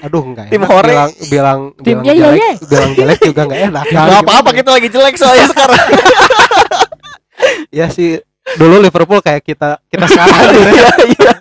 aduh 0.00 0.22
enggak 0.24 0.46
Tim 0.48 0.60
enak 0.60 0.70
hore. 0.70 0.88
bilang 0.88 1.10
bilang 1.26 1.60
Tim 1.76 1.98
bilang 1.98 2.16
jelek 2.30 2.38
ye. 2.38 2.50
bilang 2.64 2.90
jelek 2.94 3.18
juga 3.20 3.40
enggak 3.44 3.60
enak 3.68 3.84
Gak 3.86 4.20
apa-apa 4.20 4.50
kita 4.52 4.70
lagi 4.70 4.88
jelek 4.88 5.14
soalnya 5.14 5.46
sekarang. 5.46 5.82
ya 7.72 7.86
sih 7.86 8.18
dulu 8.52 8.78
Liverpool 8.78 9.20
kayak 9.20 9.42
kita 9.42 9.78
kita 9.86 10.06
sekarang 10.06 10.34
Iya, 10.70 10.90
iya. 11.08 11.32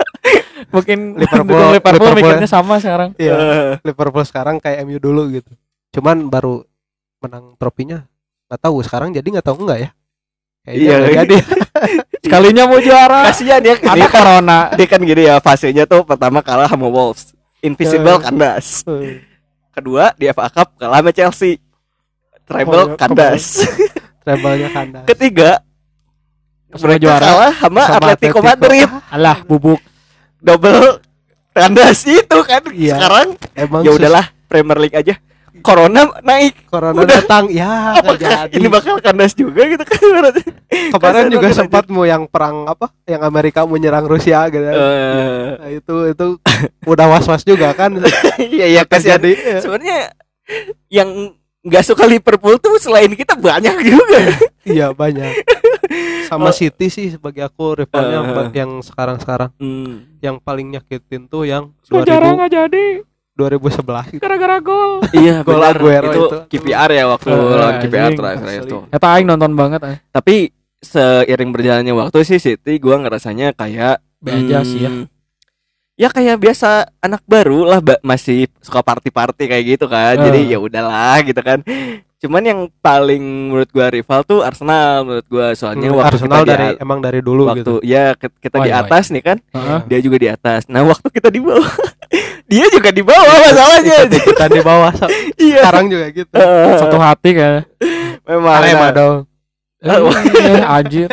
Mungkin 0.69 0.99
Liverpool- 1.15 1.73
Liverpool, 1.73 1.73
Liverpool, 1.73 2.13
mikirnya 2.15 2.45
sama 2.45 2.77
sekarang. 2.77 3.09
Iya, 3.15 3.33
Eh, 3.33 3.71
Liverpool 3.81 4.21
sekarang 4.21 4.55
kayak 4.57 4.83
MU 4.83 4.97
dulu 4.97 5.25
gitu 5.31 5.51
cuman 5.89 6.25
baru 6.25 6.61
menang 7.19 7.57
trofinya 7.57 8.05
nggak 8.45 8.61
tahu 8.61 8.77
sekarang 8.79 9.09
jadi 9.09 9.25
nggak 9.25 9.41
tahu 9.43 9.65
enggak 9.65 9.79
ya 9.79 9.89
Kayaknya 10.59 10.85
Iya. 10.85 10.97
jadi 11.17 11.35
Sekalinya 12.23 12.63
mau 12.65 12.77
juara. 12.77 13.25
Kasihan 13.25 13.57
ya 13.57 13.73
kan, 13.73 13.95
corona. 14.05 14.59
dia 14.75 14.85
kan 14.85 14.99
gini 14.99 15.23
ya 15.23 15.39
fasenya 15.39 15.83
tuh 15.83 16.03
pertama 16.03 16.39
kalah 16.39 16.67
sama 16.67 16.85
Wolves. 16.85 17.33
Invisible 17.59 18.11
Eh. 18.11 18.21
kandas. 18.21 18.83
Kedua 19.71 20.11
di 20.13 20.27
FA 20.27 20.45
Cup 20.47 20.75
kalah 20.75 20.99
sama 20.99 21.09
Chelsea. 21.09 21.55
Oh, 21.55 22.37
Treble 22.45 22.83
iya, 22.83 22.95
kandas. 22.95 23.43
treble-nya 24.19 24.69
kandas 24.75 25.05
Ketiga 25.07 25.63
mereka 26.71 27.01
juara. 27.01 27.25
kalah 27.25 27.51
sama, 27.55 27.81
Sama 27.81 27.95
Atletico 27.97 28.37
Atletico. 28.37 28.39
Madrid 28.43 28.89
Alah, 29.09 29.37
bubuk. 29.41 29.79
Double 30.39 31.03
tandas 31.49 32.03
itu 32.03 32.37
kan 32.41 32.63
Iya. 32.69 32.95
sekarang. 32.97 33.27
Emang 33.53 33.81
ya 33.83 33.91
udahlah 33.91 34.25
Premier 34.45 34.79
League 34.79 34.95
aja. 34.95 35.15
Corona 35.59 36.07
naik. 36.21 36.55
Corona 36.65 36.95
Udah. 36.95 37.19
datang. 37.19 37.51
Ya 37.51 37.99
jadi. 38.15 38.47
ini 38.53 38.67
bakal 38.67 38.95
kandas 38.97 39.35
juga 39.35 39.67
gitu 39.67 39.83
kan? 39.83 39.99
Kemarin 40.95 41.27
juga 41.27 41.51
sempat 41.51 41.83
mau 41.89 42.03
yang 42.03 42.23
perang 42.25 42.63
apa? 42.63 42.87
Yang 43.03 43.21
Amerika 43.21 43.59
menyerang 43.63 44.07
Rusia 44.07 44.47
gitu. 44.47 44.63
Eh, 44.63 45.59
Nah, 45.59 45.67
itu 45.67 45.95
itu 46.07 46.25
udah 46.85 47.05
was 47.09 47.27
was 47.27 47.43
juga 47.43 47.75
kan. 47.75 47.91
Iya 48.39 48.65
iya 48.69 48.81
kasihan. 48.83 49.19
ya. 49.19 49.59
sebenarnya 49.59 50.15
yang 50.87 51.35
nggak 51.61 51.83
suka 51.83 52.03
Liverpool 52.05 52.55
tuh 52.55 52.75
selain 52.77 53.11
kita 53.11 53.35
banyak 53.35 53.75
juga 53.81 54.17
iya 54.63 54.91
banyak 54.91 55.43
sama 56.25 56.49
City 56.49 56.87
sih 56.87 57.07
sebagai 57.09 57.43
aku 57.43 57.75
rivalnya 57.77 58.21
ba- 58.23 58.53
yang 58.53 58.79
sekarang 58.79 59.17
sekarang 59.17 59.49
hmm. 59.55 60.19
yang 60.19 60.37
paling 60.37 60.71
nyakitin 60.71 61.25
tuh 61.25 61.43
yang 61.43 61.73
Sejarah 61.81 62.31
2000 62.31 62.37
nggak 62.37 62.51
jadi 62.53 62.85
2011 63.33 64.13
gitu. 64.13 64.21
gara-gara 64.21 64.57
gol. 64.59 64.99
iya 65.11 65.39
Gol 65.47 65.63
Aguero 65.63 66.11
itu, 66.11 66.21
itu. 66.21 66.37
KPR 66.59 66.89
ya 66.91 67.05
waktu 67.07 67.27
Eh, 67.29 67.39
lawan 67.55 67.75
KPR 67.79 68.11
terakhir 68.13 68.45
asli. 68.45 68.55
itu 68.61 68.77
Eta 68.89 69.07
aing 69.09 69.25
nonton 69.25 69.51
banget 69.53 69.79
eh. 69.81 69.97
tapi 70.11 70.35
seiring 70.79 71.49
berjalannya 71.49 71.93
waktu 71.93 72.17
sih 72.25 72.37
City 72.37 72.77
gua 72.77 72.99
ngerasanya 72.99 73.51
kayak 73.53 74.03
Be 74.19 74.31
aja 74.33 74.63
sih 74.63 74.79
ya. 74.81 74.91
Ya 75.99 76.07
kayak 76.07 76.39
biasa 76.39 76.69
anak 76.97 77.19
baru 77.25 77.67
lah 77.67 77.79
masih 78.01 78.47
suka 78.57 78.79
party-party 78.79 79.43
kayak 79.45 79.65
gitu 79.69 79.85
kan. 79.85 80.15
Eh. 80.15 80.23
jadi 80.23 80.39
ya 80.49 80.57
udahlah 80.57 81.19
gitu 81.21 81.39
kan. 81.39 81.59
Cuman 82.17 82.39
yang 82.41 82.59
paling 82.77 83.19
menurut 83.47 83.67
gua 83.69 83.87
rival 83.87 84.23
tuh 84.23 84.39
Arsenal 84.39 85.03
menurut 85.03 85.27
gua. 85.27 85.51
Soalnya 85.53 85.87
Hmm, 85.87 85.99
waktu 85.99 86.15
Arsenal 86.15 86.41
kita 86.41 86.49
dari 86.49 86.67
di, 86.69 86.79
emang 86.79 86.99
dari 86.99 87.19
dulu 87.19 87.41
waktu 87.45 87.59
gitu. 87.59 87.75
ya 87.81 88.11
kita 88.15 88.57
di 88.57 88.67
Why, 88.67 88.73
why? 88.73 88.81
atas 88.81 89.05
nih 89.09 89.23
kan. 89.25 89.37
Heeh. 89.49 89.79
dia 89.85 89.99
juga 89.99 90.17
di 90.17 90.27
atas. 90.29 90.61
Nah 90.65 90.83
waktu 90.83 91.07
kita 91.09 91.27
di 91.27 91.39
bawah 91.39 91.67
dia 92.51 92.65
juga 92.69 92.89
di 92.89 93.03
bawah 93.03 93.35
masalahnya. 93.41 93.97
kita 94.07 94.45
di 94.47 94.61
bawah 94.61 94.91
so- 94.93 95.11
iya. 95.41 95.63
sekarang 95.63 95.85
juga 95.87 96.05
gitu. 96.09 96.31
Eh, 96.33 96.75
Satu 96.75 96.97
hati 96.97 97.29
kayak. 97.33 97.63
memang. 98.25 98.55
Arema 98.57 98.79
nah, 98.81 98.91
dong 98.91 99.17
Eh, 99.79 100.59
anjir. 100.61 101.07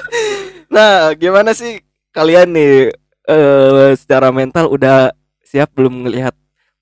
nah 0.74 1.14
gimana 1.14 1.50
sih 1.52 1.78
kalian 2.10 2.50
nih 2.50 2.90
eh 3.30 3.94
secara 3.94 4.28
mental 4.28 4.66
udah 4.66 5.14
siap 5.40 5.70
belum 5.72 6.04
ngelihat 6.04 6.34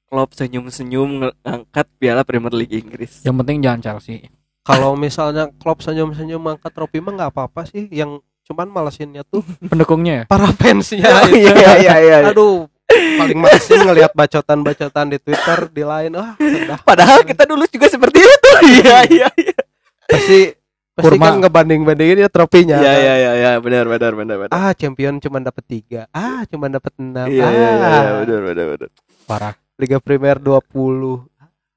Klopp 0.04 0.32
senyum-senyum 0.32 1.08
ngangkat 1.38 1.86
piala 1.96 2.24
Premier 2.24 2.54
League 2.54 2.72
Inggris 2.74 3.20
Yang 3.20 3.36
penting 3.38 3.56
jangan 3.60 3.80
Chelsea. 3.82 4.24
kalau 4.62 4.92
misalnya 4.94 5.52
Klopp 5.54 5.80
senyum-senyum 5.80 6.40
angkat 6.46 6.72
trofi 6.72 6.98
mah 6.98 7.12
nggak 7.14 7.30
apa-apa 7.30 7.64
sih 7.64 7.88
yang 7.90 8.16
cuman 8.42 8.64
malesinnya 8.66 9.20
tuh 9.22 9.44
Pendukungnya 9.62 10.14
ya. 10.14 10.24
para 10.24 10.48
fansnya 10.50 11.04
Oh, 11.14 11.28
itu. 11.28 11.44
iya 11.44 11.72
iya 11.76 11.94
iya 11.98 12.16
aduh 12.24 12.64
paling 12.88 13.36
malesin 13.36 13.78
ngelihat 13.78 14.12
bacotan-bacotan 14.12 15.06
di 15.08 15.18
Twitter 15.18 15.68
di 15.68 15.84
lain 15.84 16.12
wah 16.12 16.32
udah 16.34 16.80
padahal 16.80 17.20
kita 17.20 17.44
dulu 17.44 17.64
juga 17.64 17.86
seperti 17.86 18.18
itu 18.18 18.50
iya 18.80 18.98
iya 19.06 19.28
iya 19.36 19.58
pasti 20.02 20.56
pasti 20.98 21.14
Kurma. 21.14 21.30
kan 21.30 21.34
ngebanding-bandingin 21.46 22.26
ya 22.26 22.28
trofinya 22.28 22.82
iya 22.82 22.94
iya 22.98 23.14
iya 23.14 23.32
iya. 23.38 23.50
Benar 23.62 23.86
benar 23.86 24.12
benar 24.18 24.36
benar. 24.42 24.50
Ah 24.50 24.74
champion 24.74 25.22
cuma 25.22 25.38
dapat 25.38 25.62
tiga. 25.62 26.10
Ah 26.10 26.42
cuma 26.50 26.66
dapat 26.66 26.90
enam. 26.98 27.30
Iya 27.30 27.46
ah 27.46 27.52
iya 27.54 27.70
iya. 27.70 28.12
Benar 28.26 28.40
benar 28.42 28.66
benar. 28.74 28.90
Parah. 29.30 29.54
Liga 29.78 30.02
Premier 30.02 30.42
20 30.42 31.22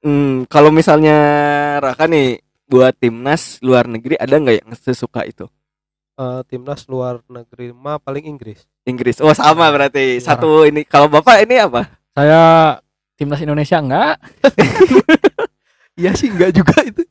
hmm 0.02 0.50
kalau 0.50 0.74
misalnya 0.74 1.18
Raka 1.78 2.10
nih 2.10 2.42
buat 2.66 2.98
timnas 2.98 3.62
luar 3.62 3.86
negeri 3.86 4.18
ada 4.18 4.34
nggak 4.42 4.58
yang 4.66 4.74
sesuka 4.74 5.22
itu? 5.30 5.46
Eh, 6.18 6.42
timnas 6.50 6.90
luar 6.90 7.22
negeri 7.30 7.70
mah 7.78 8.02
paling 8.02 8.26
Inggris. 8.26 8.66
Inggris. 8.90 9.22
Oh 9.22 9.34
sama 9.38 9.70
berarti. 9.70 10.18
Satu 10.18 10.66
ini. 10.66 10.82
Kalau 10.82 11.06
bapak 11.06 11.46
ini 11.46 11.62
apa? 11.62 11.86
Saya 12.18 12.42
timnas 13.22 13.38
Indonesia 13.46 13.78
enggak. 13.78 14.18
iya 16.02 16.18
sih 16.18 16.34
enggak 16.34 16.58
juga 16.58 16.82
itu 16.82 17.06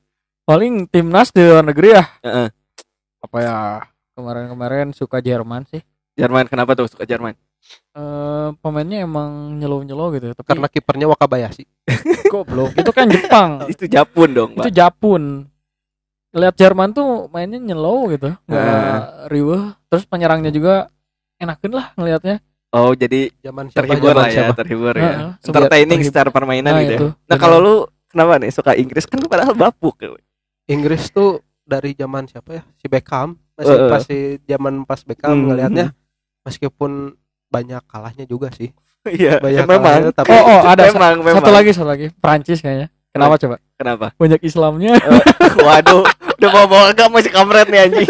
Paling 0.51 0.91
timnas 0.91 1.31
di 1.31 1.41
luar 1.41 1.63
negeri 1.63 1.95
ya. 1.95 2.05
Heeh. 2.21 2.49
Apa 3.23 3.39
ya? 3.39 3.57
Kemarin-kemarin 4.13 4.91
suka 4.91 5.23
Jerman 5.23 5.63
sih. 5.65 5.79
Jerman 6.19 6.51
kenapa 6.51 6.75
tuh 6.75 6.91
suka 6.91 7.07
Jerman 7.07 7.39
Eh 7.93 8.49
pemainnya 8.59 9.05
emang 9.05 9.55
nyelo-nyelo 9.55 10.11
gitu, 10.11 10.27
tapi 10.33 10.47
karena 10.49 10.67
kipernya 10.67 11.07
Wakabayashi 11.07 11.65
goblok. 12.33 12.75
Itu 12.75 12.91
kan 12.91 13.07
Jepang. 13.07 13.51
itu 13.73 13.85
Japun 13.87 14.29
dong 14.33 14.51
itu 14.57 14.71
Japun. 14.71 15.47
Lihat 16.33 16.57
Jerman 16.57 16.91
tuh 16.91 17.29
mainnya 17.29 17.61
nyelo 17.61 18.09
gitu, 18.09 18.33
nggak 18.45 18.59
Ah. 18.59 19.29
riweh. 19.29 19.71
Terus 19.87 20.03
penyerangnya 20.05 20.49
juga 20.49 20.91
enakan 21.37 21.71
lah 21.71 21.87
ngelihatnya. 21.95 22.37
oh 22.71 22.91
jadi 22.93 23.35
zaman 23.41 23.67
siapa 23.67 23.83
terhibur 23.83 24.09
zaman 24.09 24.19
lah 24.21 24.29
ya 24.31 24.47
terhibur 24.55 24.95
ya 24.95 25.03
Heeh, 25.03 25.31
entertaining 25.43 25.91
terhibur. 25.99 26.11
secara 26.11 26.29
permainan 26.31 26.71
Nah, 26.71 26.81
gitu 26.81 26.93
ya. 26.93 26.99
itu, 26.99 27.09
nah 27.27 27.37
kalau 27.37 27.59
lu 27.59 27.75
kenapa 28.07 28.39
nih 28.39 28.51
suka 28.51 28.73
Inggris 28.73 29.05
kan 29.05 29.19
lu 29.19 29.27
padahal 29.27 29.55
bapuk 29.55 29.99
Inggris 30.71 31.11
tuh 31.11 31.43
dari 31.63 31.93
zaman 31.93 32.25
siapa 32.25 32.51
ya 32.53 32.63
si 32.75 32.87
Beckham 32.87 33.35
masih 33.55 33.77
pas 33.87 34.01
si 34.01 34.19
zaman 34.45 34.83
pas 34.85 35.01
Beckham 35.01 35.35
Hmm. 35.35 35.47
ngelihatnya 35.49 35.87
meskipun 36.41 37.15
banyak 37.47 37.83
kalahnya 37.85 38.25
juga 38.25 38.49
sih 38.51 38.71
iya 39.11 39.39
Banyak 39.39 39.65
memang 39.65 39.83
kalahnya, 39.83 40.11
tapi- 40.13 40.31
Oh, 40.31 40.43
oh, 40.43 40.61
ada 40.65 40.83
memang 40.87 41.15
memang 41.21 41.41
Satu 41.41 41.53
lagi, 41.53 41.71
satu 41.73 41.89
lagi. 41.89 42.07
Prancis 42.15 42.61
kayaknya. 42.61 42.89
Kenapa 43.11 43.35
coba? 43.37 43.57
kenapa 43.75 44.07
Banyak 44.15 44.41
Islamnya. 44.41 44.95
waduh 45.59 46.05
udah 46.37 46.49
bawa 46.49 46.67
bawa 46.67 46.85
agama 46.89 47.19
masih 47.19 47.29
kamret 47.29 47.67
nih 47.67 47.81
anjing 47.83 48.09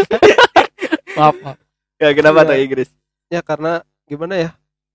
maaf, 1.12 1.34
maaf. 1.40 1.56
ya 1.96 2.10
kenapa 2.12 2.38
Iya. 2.38 2.46
tuh 2.46 2.56
Inggris 2.60 2.88
ya 3.26 3.40
karena 3.40 3.72
gimana 4.04 4.34
ya 4.36 4.50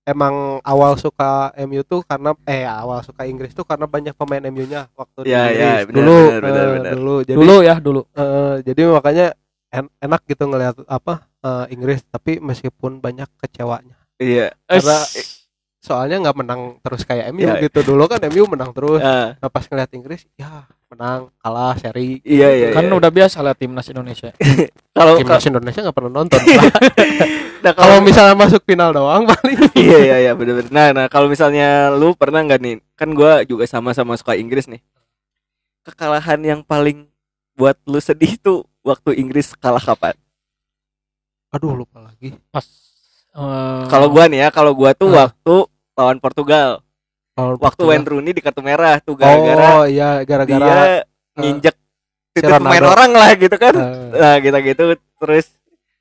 emang 0.06 0.62
awal 0.62 0.94
suka 0.94 1.50
MU 1.58 1.82
tuh 1.82 2.00
karena 2.00 2.30
eh 2.46 2.62
awal 2.62 3.02
suka 3.02 3.26
Inggris 3.26 3.50
tuh 3.50 3.66
karena 3.66 3.84
banyak 3.84 4.14
pemain 4.14 4.40
MU-nya 4.46 4.86
waktu 4.94 5.26
di 5.26 5.30
Ya, 5.30 5.50
ya, 5.50 5.82
Inggris. 5.82 5.84
benar, 5.84 5.96
dulu 5.98 6.16
benar, 6.16 6.40
benar, 6.40 6.62
eh, 6.62 6.72
benar. 6.72 6.92
dulu 6.94 7.14
jadi 7.20 7.36
Dulu 7.36 7.56
ya, 7.60 7.74
dulu. 7.76 8.00
eh, 8.14 8.54
jadi 8.62 8.82
makanya 8.88 9.26
en- 9.68 9.92
enak 9.98 10.20
gitu 10.24 10.44
ngelihat 10.46 10.76
apa 10.86 11.14
eh, 11.42 11.64
Inggris 11.70 12.00
tapi 12.06 12.38
meskipun 12.38 12.98
banyak 12.98 13.26
kecewanya 13.36 13.98
iya 14.16 14.54
Karena 14.64 14.98
soalnya 15.86 16.18
nggak 16.18 16.36
menang 16.42 16.82
terus 16.82 17.06
kayak 17.06 17.30
MU 17.30 17.46
Ya. 17.46 17.62
gitu. 17.62 17.86
Dulu 17.86 18.10
kan 18.10 18.18
MU 18.26 18.42
menang 18.50 18.74
terus. 18.74 18.98
Ah, 18.98 19.38
nah, 19.38 19.46
pas 19.46 19.62
ngeliat 19.62 19.86
Inggris 19.94 20.26
ya 20.34 20.66
menang 20.90 21.30
kalah 21.38 21.78
seri. 21.78 22.18
Iya 22.26 22.48
iya 22.50 22.68
kan 22.74 22.86
iya. 22.86 22.94
udah 22.94 23.10
biasa 23.10 23.38
lihat 23.46 23.58
timnas 23.58 23.86
Indonesia. 23.86 24.34
kalau 24.98 25.14
timnas 25.14 25.46
Indonesia 25.46 25.80
nggak 25.86 25.94
pernah 25.94 26.12
nonton 26.12 26.40
nah, 27.64 27.72
kalau 27.74 27.98
misalnya 28.02 28.34
masuk 28.34 28.62
final 28.62 28.90
doang 28.90 29.26
paling 29.26 29.58
iya 29.78 29.98
iya 30.02 30.16
iya 30.26 30.32
bener-bener. 30.34 30.70
Nah 30.74 30.88
nah 30.90 31.06
kalau 31.06 31.30
misalnya 31.30 31.94
lu 31.94 32.18
pernah 32.18 32.42
nggak 32.42 32.58
nih? 32.58 32.74
Kan 32.98 33.14
gua 33.14 33.46
juga 33.46 33.62
sama-sama 33.70 34.18
suka 34.18 34.34
Inggris 34.34 34.66
nih. 34.66 34.82
Kekalahan 35.86 36.42
yang 36.42 36.60
paling 36.66 37.06
buat 37.54 37.78
lu 37.86 38.02
sedih 38.02 38.34
tuh 38.36 38.66
waktu 38.82 39.14
Inggris 39.16 39.54
kalah 39.54 39.80
kapan? 39.80 40.18
Aduh 41.50 41.72
lupa 41.72 42.02
lagi. 42.02 42.34
Pas 42.50 42.66
eh, 43.32 43.82
kalau 43.86 44.10
gua 44.10 44.26
nih 44.26 44.46
ya 44.46 44.48
kalau 44.50 44.74
gua 44.74 44.90
tuh 44.92 45.14
Ah. 45.14 45.30
waktu 45.30 45.54
lawan 45.96 46.20
Portugal. 46.20 46.84
Kalau 47.32 47.56
waktu 47.56 47.60
Portugal. 47.60 47.88
Wayne 47.90 48.06
Rooney 48.06 48.32
di 48.32 48.40
kartu 48.40 48.60
merah 48.60 48.96
tuh 48.98 49.12
gara-gara 49.12 49.66
oh 49.74 49.84
iya 49.84 50.20
gara-gara 50.22 50.60
dia 50.62 50.80
nginjek 51.34 51.74
si 51.74 52.38
titik 52.38 52.52
pemain 52.52 52.84
orang 52.86 53.10
lah 53.12 53.30
gitu 53.34 53.56
kan. 53.56 53.74
Eh, 53.74 54.08
nah 54.14 54.34
gitu 54.38 54.56
gitu 54.62 54.82
terus 55.16 55.46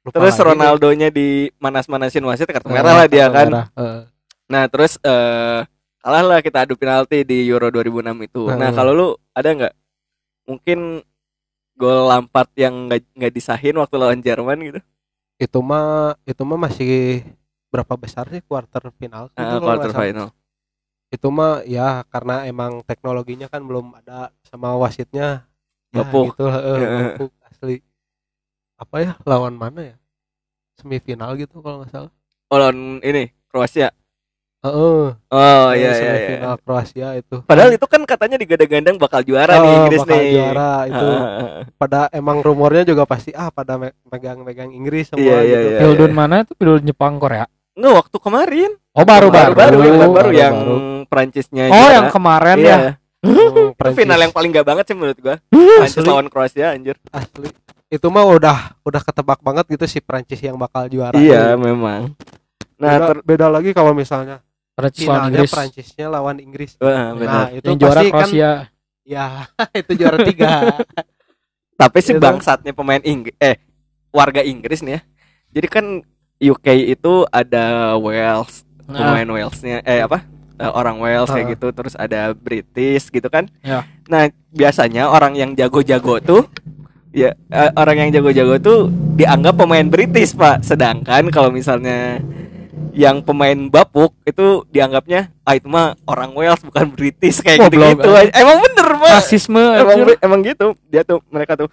lupa 0.04 0.16
terus. 0.22 0.36
Ronaldonya 0.38 1.10
di 1.10 1.50
manas-manasin 1.58 2.24
wasit 2.24 2.48
kartu 2.48 2.68
Eh, 2.68 2.74
merah 2.74 2.94
lah 2.94 3.08
dia 3.08 3.28
kan. 3.28 3.48
merah, 3.48 3.68
eh. 3.74 4.02
nah 4.46 4.64
terus 4.68 4.96
eh 5.02 5.60
kalah 6.00 6.24
lah 6.24 6.40
kita 6.40 6.64
adu 6.64 6.78
penalti 6.78 7.24
di 7.24 7.48
Euro 7.48 7.68
2006 7.68 8.16
itu. 8.22 8.48
Nah 8.48 8.70
Eh. 8.70 8.76
kalau 8.76 8.92
lu 8.92 9.08
ada 9.32 9.50
nggak? 9.50 9.74
Mungkin 10.46 11.02
gol 11.74 12.08
Lampard 12.08 12.48
yang 12.56 12.88
nggak 12.88 13.34
disahin 13.34 13.76
waktu 13.76 13.96
lawan 13.98 14.22
Jerman 14.22 14.60
gitu? 14.62 14.80
Itu 15.36 15.60
mah 15.60 16.16
itu 16.24 16.40
mah 16.40 16.60
masih 16.62 17.26
berapa 17.76 17.94
besar 18.00 18.26
sih 18.32 18.40
quarter 18.40 18.88
final 18.96 19.28
Ah, 19.36 19.60
kalau 19.60 19.68
quarter 19.68 19.92
final. 19.92 20.28
Itu 21.12 21.28
mah 21.30 21.62
ya 21.68 22.02
karena 22.08 22.48
emang 22.48 22.82
teknologinya 22.88 23.52
kan 23.52 23.62
belum 23.68 24.00
ada 24.00 24.32
sama 24.48 24.74
wasitnya. 24.80 25.44
Ya 25.92 26.02
gitu 26.04 26.44
eh, 26.48 26.56
Heeh. 26.56 26.80
lapuk 27.20 27.32
asli. 27.46 27.76
Apa 28.76 28.96
ya 29.04 29.12
lawan 29.24 29.56
mana 29.56 29.94
ya? 29.94 29.96
Semifinal 30.76 31.36
gitu 31.40 31.64
kalau 31.64 31.84
nggak 31.84 31.92
salah. 31.92 32.12
Oh 32.52 32.58
lawan 32.60 33.00
ini 33.00 33.32
Kroasia. 33.48 33.92
Heeh, 34.66 35.14
oh 35.14 35.70
eh, 35.70 35.78
iya 35.78 35.78
iya 35.78 35.94
iya. 35.94 35.94
semifinal 36.02 36.54
Kroasia 36.58 37.08
itu. 37.22 37.38
Padahal 37.46 37.70
itu 37.78 37.86
kan 37.86 38.02
katanya 38.04 38.36
digadang-gadang 38.42 38.98
bakal 38.98 39.22
juara 39.22 39.62
nih 39.62 39.70
Oh, 39.72 39.78
Inggris 39.86 40.00
bakal 40.04 40.20
nih. 40.20 40.32
juara 40.34 40.72
itu. 40.90 41.06
Ah, 41.06 41.30
pada 41.78 42.00
emang 42.12 42.42
rumornya 42.42 42.82
juga 42.82 43.06
pasti 43.06 43.30
ah 43.38 43.54
pada 43.54 43.78
me- 43.78 43.94
megang-megang 44.10 44.74
Inggris 44.74 45.14
semua 45.14 45.22
Iya, 45.22 45.40
iya, 45.46 45.58
gitu. 45.62 45.68
iya. 45.70 45.80
Pildun 45.86 46.12
mana 46.18 46.36
itu? 46.42 46.52
Pildun 46.58 46.84
Jepang 46.84 47.22
Korea? 47.22 47.46
Nggak 47.76 47.94
waktu 47.96 48.18
kemarin 48.18 48.72
Oh 48.92 49.04
baru 49.04 49.28
baru 49.28 49.52
baru, 49.52 49.78
yang 49.78 49.98
baru, 49.98 50.12
baru, 50.14 50.32
yang 50.32 50.54
baru. 50.56 50.76
Prancisnya 51.06 51.64
Oh 51.68 51.90
yang 51.90 52.08
kemarin 52.10 52.58
Iya. 52.58 52.76
ya. 52.78 52.92
Oh, 53.22 53.74
final 53.92 54.20
yang 54.20 54.30
paling 54.30 54.50
gak 54.50 54.64
banget 54.64 54.86
sih 54.86 54.94
menurut 54.94 55.18
gua 55.18 55.36
Prancis 55.50 55.98
asli 55.98 56.06
lawan 56.06 56.28
Kroasia 56.28 56.72
anjir 56.72 56.94
asli 57.10 57.50
itu 57.88 58.08
mah 58.08 58.22
udah 58.24 58.58
udah 58.82 59.02
ketebak 59.02 59.40
banget 59.40 59.66
gitu 59.68 59.86
si 59.88 59.98
Prancis 59.98 60.38
yang 60.40 60.56
bakal 60.56 60.86
juara. 60.86 61.16
Iya, 61.16 61.54
memang. 61.56 62.14
Nah, 62.76 62.92
beda, 62.92 63.08
ter- 63.08 63.24
beda 63.24 63.48
lagi 63.50 63.72
kalau 63.72 63.92
misalnya 63.92 64.46
Prancis 64.74 65.04
lawan 65.04 65.16
finalnya 65.18 65.32
Inggris. 65.36 65.52
Prancisnya 65.52 66.06
lawan 66.08 66.38
Inggris. 66.38 66.72
Wah, 66.78 67.12
benar. 67.12 67.34
Nah, 67.34 67.48
itu 67.52 67.66
Yang 67.66 67.78
juara 67.78 67.94
pasti 67.96 68.08
kan 68.08 68.20
Kroasia. 68.22 68.52
ya 69.04 69.26
itu 69.82 69.92
juara 69.96 70.18
tiga. 70.22 70.52
Tapi 71.76 71.98
si 72.00 72.12
Gitu. 72.12 72.22
bangsatnya 72.22 72.72
pemain 72.72 73.02
Inggris 73.02 73.36
eh 73.38 73.58
warga 74.10 74.40
Inggris 74.40 74.80
nih 74.80 74.94
ya. 74.96 75.02
Jadi 75.52 75.68
kan 75.68 75.86
UK 76.40 76.68
itu 76.92 77.24
ada 77.30 77.96
Wales, 77.96 78.64
Nah, 78.86 79.18
pemain 79.18 79.30
Walesnya 79.34 79.82
eh 79.82 80.04
apa? 80.06 80.22
Eh, 80.56 80.72
orang 80.72 81.02
Wales 81.02 81.28
kayak 81.28 81.48
Ah. 81.48 81.52
gitu, 81.58 81.68
terus 81.74 81.94
ada 81.98 82.32
British 82.32 83.10
gitu 83.10 83.28
kan. 83.28 83.50
Ya. 83.60 83.84
Nah, 84.08 84.30
biasanya 84.54 85.10
orang 85.10 85.36
yang 85.36 85.52
jago-jago 85.52 86.22
tuh 86.22 86.48
ya 87.16 87.32
eh, 87.32 87.72
orang 87.76 88.08
yang 88.08 88.10
jago-jago 88.20 88.56
tuh 88.60 88.80
dianggap 89.16 89.56
pemain 89.58 89.88
British, 89.88 90.36
Pak. 90.36 90.64
Sedangkan 90.64 91.28
kalau 91.32 91.50
misalnya 91.50 92.20
yang 92.96 93.20
pemain 93.20 93.68
bapuk 93.68 94.16
itu 94.24 94.64
dianggapnya 94.72 95.28
ah 95.44 95.52
itu 95.52 95.68
mah 95.68 96.00
orang 96.08 96.32
Wales 96.32 96.64
bukan 96.64 96.88
British 96.96 97.44
kayak 97.44 97.68
Goblok, 97.68 98.00
gitu-gitu. 98.00 98.12
Emang 98.32 98.58
bener, 98.64 98.88
Pak 98.96 99.12
rasisme 99.20 99.60
emang 99.60 99.98
emang 100.24 100.40
gitu 100.40 100.68
dia 100.88 101.04
tuh 101.04 101.20
mereka 101.28 101.60
tuh 101.60 101.68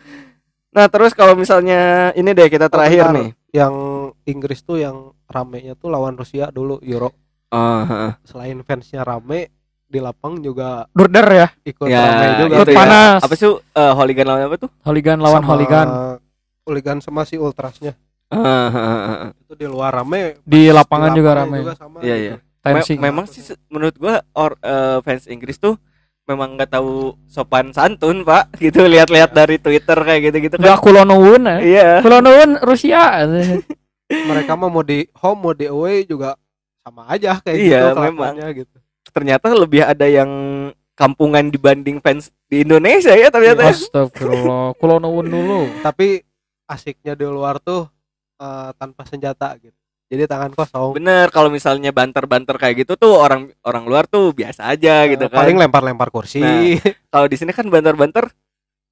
nah 0.74 0.90
terus 0.90 1.14
kalau 1.14 1.38
misalnya 1.38 2.10
ini 2.18 2.26
deh 2.34 2.50
kita 2.50 2.66
terakhir 2.66 3.06
bentar. 3.06 3.14
nih 3.14 3.28
yang 3.52 3.74
Inggris 4.24 4.64
tuh 4.64 4.80
yang 4.80 4.96
ramenya 5.28 5.76
tuh 5.76 5.92
lawan 5.92 6.16
Rusia 6.16 6.48
dulu 6.48 6.80
Euro. 6.80 7.12
oh, 7.52 7.80
heeh. 7.84 8.12
Selain 8.24 8.56
fansnya 8.64 9.04
rame 9.04 9.52
di 9.84 10.00
lapang 10.00 10.40
juga 10.40 10.88
Durder 10.96 11.28
ya. 11.28 11.48
ikut 11.62 11.84
ya 11.84 12.00
rame 12.00 12.26
juga. 12.40 12.54
Ikut 12.56 12.68
ya. 12.72 12.76
panas. 12.80 13.20
apa 13.20 13.34
sih 13.36 13.44
uh, 13.44 13.60
hooligan 13.92 14.24
lawan 14.24 14.48
apa 14.48 14.56
tuh 14.56 14.70
Holigan 14.88 15.20
lawan 15.20 15.44
Sama 15.44 15.50
Holigan 15.52 15.88
Hooligan 16.64 16.98
sama 17.04 17.28
si 17.28 17.36
Ultrasnya. 17.36 17.92
Ah, 18.32 18.72
heeh, 18.72 19.00
heeh. 19.12 19.30
Itu 19.44 19.52
di 19.52 19.66
luar 19.68 19.92
rame. 19.92 20.40
di 20.40 20.72
lapangan 20.72 21.12
di 21.12 21.18
juga 21.20 21.30
ramai. 21.36 21.60
juga 21.60 21.74
sama 21.76 22.00
Iya, 22.00 22.16
gitu. 22.16 22.40
iya. 22.40 22.72
Me- 22.72 23.02
memang 23.04 23.26
sih 23.28 23.42
menurut 23.68 23.92
gua 23.98 24.22
or 24.32 24.56
eh, 24.62 25.02
fans 25.04 25.28
Inggris 25.28 25.60
tuh 25.60 25.76
memang 26.22 26.54
nggak 26.54 26.70
tahu 26.70 27.18
sopan 27.26 27.70
santun 27.70 28.22
pak 28.22 28.50
gitu 28.64 28.84
lihat-lihat 28.84 29.30
dari 29.30 29.58
Twitter 29.58 29.96
kayak 29.96 30.20
gitu-gitu 30.30 30.54
kan 30.56 30.78
kulonuun 30.78 31.42
ya. 31.42 31.56
iya 31.58 31.88
Kulonuun 32.00 32.62
Rusia. 32.62 33.26
Mereka 34.30 34.52
mah 34.54 34.68
mau 34.68 34.84
di 34.84 35.08
home 35.16 35.40
mau 35.40 35.52
di 35.52 35.66
away 35.66 36.04
juga 36.04 36.36
sama 36.80 37.08
aja 37.08 37.40
kayak 37.40 37.56
Iya, 37.56 37.80
gitu 37.88 38.00
memang. 38.02 38.34
gitu. 38.52 38.76
ternyata 39.10 39.52
lebih 39.52 39.82
ada 39.82 40.04
yang 40.04 40.30
kampungan 40.92 41.48
dibanding 41.48 41.98
fans 41.98 42.28
di 42.46 42.60
Indonesia 42.62 43.12
ya 43.12 43.28
ternyata 43.28 43.66
ya. 43.66 43.72
Astagfirullah. 43.72 44.76
Kulonuun 44.76 45.26
dulu. 45.26 45.60
Tapi 45.80 46.20
asiknya 46.64 47.12
di 47.12 47.24
luar 47.24 47.56
tuh 47.58 47.88
eh, 48.36 48.70
tanpa 48.76 49.02
senjata 49.04 49.56
gitu. 49.58 49.74
Jadi 50.12 50.28
tangan 50.28 50.52
kosong. 50.52 50.92
bener 50.92 51.32
kalau 51.32 51.48
misalnya 51.48 51.88
banter-banter 51.88 52.60
kayak 52.60 52.84
gitu 52.84 53.00
tuh 53.00 53.16
orang 53.16 53.48
orang 53.64 53.88
luar 53.88 54.04
tuh 54.04 54.36
biasa 54.36 54.68
aja 54.68 55.08
gitu 55.08 55.24
Eh, 55.24 55.30
kan 55.32 55.40
Paling 55.40 55.56
lempar-lempar 55.56 56.12
kursi. 56.12 56.44
Nah, 56.44 56.76
kalau 57.08 57.26
di 57.26 57.36
sini 57.40 57.48
kan 57.50 57.64
banter-banter 57.64 58.28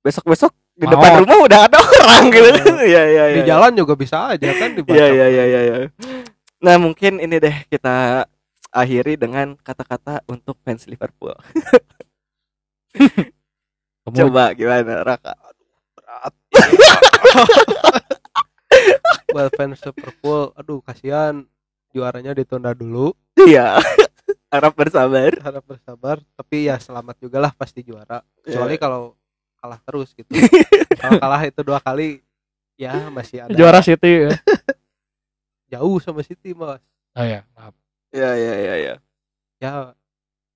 besok-besok 0.01 0.57
di 0.73 0.89
Maut. 0.89 0.97
depan 0.97 1.13
rumah 1.21 1.39
udah 1.45 1.61
ada 1.69 1.77
orang 2.01 2.25
gitu 2.33 2.49
kan 2.57 2.75
iya 2.81 3.03
iya 3.05 3.25
di 3.29 3.45
iya 3.45 3.53
jalan 3.53 3.77
juga 3.77 3.93
bisa 3.93 4.33
aja 4.33 4.49
kan 4.57 4.73
di 4.73 4.81
iya 4.89 5.07
iya 5.13 5.27
iya 5.29 5.45
iya 5.45 5.61
iya. 5.61 5.77
nah 6.57 6.81
mungkin 6.81 7.21
ini 7.21 7.37
deh 7.37 7.53
kita 7.69 8.25
akhiri 8.73 9.21
dengan 9.21 9.61
kata-kata 9.61 10.25
untuk 10.25 10.57
fans 10.65 10.89
Liverpool 10.89 11.37
coba 14.17 14.57
gimana 14.57 15.05
Raka 15.05 15.37
berat. 15.93 16.33
Buat 19.31 19.51
fans 19.55 19.81
Liverpool, 19.81 20.51
aduh 20.53 20.81
kasihan 20.81 21.45
juaranya 21.91 22.33
ditunda 22.33 22.71
dulu. 22.73 23.15
iya 23.41 23.79
harap 24.53 24.75
bersabar 24.75 25.31
Harap 25.39 25.65
bersabar, 25.65 26.17
tapi 26.35 26.67
ya 26.67 26.77
selamat 26.77 27.17
juga 27.19 27.39
lah 27.39 27.53
pasti 27.53 27.81
juara. 27.81 28.21
Kecuali 28.41 28.75
Iya. 28.75 28.83
kalau 28.83 29.03
kalah 29.57 29.81
terus 29.83 30.11
gitu. 30.13 30.31
kalau 31.01 31.19
kalah 31.19 31.43
itu 31.45 31.61
dua 31.61 31.79
kali, 31.79 32.21
ya 32.75 33.09
masih 33.09 33.45
ada 33.45 33.53
juara 33.53 33.81
City 33.81 34.27
ya. 34.27 34.35
jauh 35.73 35.99
sama 35.99 36.21
City 36.21 36.51
mas. 36.53 36.83
Oh 37.15 37.23
ya, 37.23 37.43
maaf. 37.53 37.75
iya 38.11 38.31
iya 38.35 38.55
iya 38.57 38.75
iya 38.77 38.95
Ya 39.61 39.73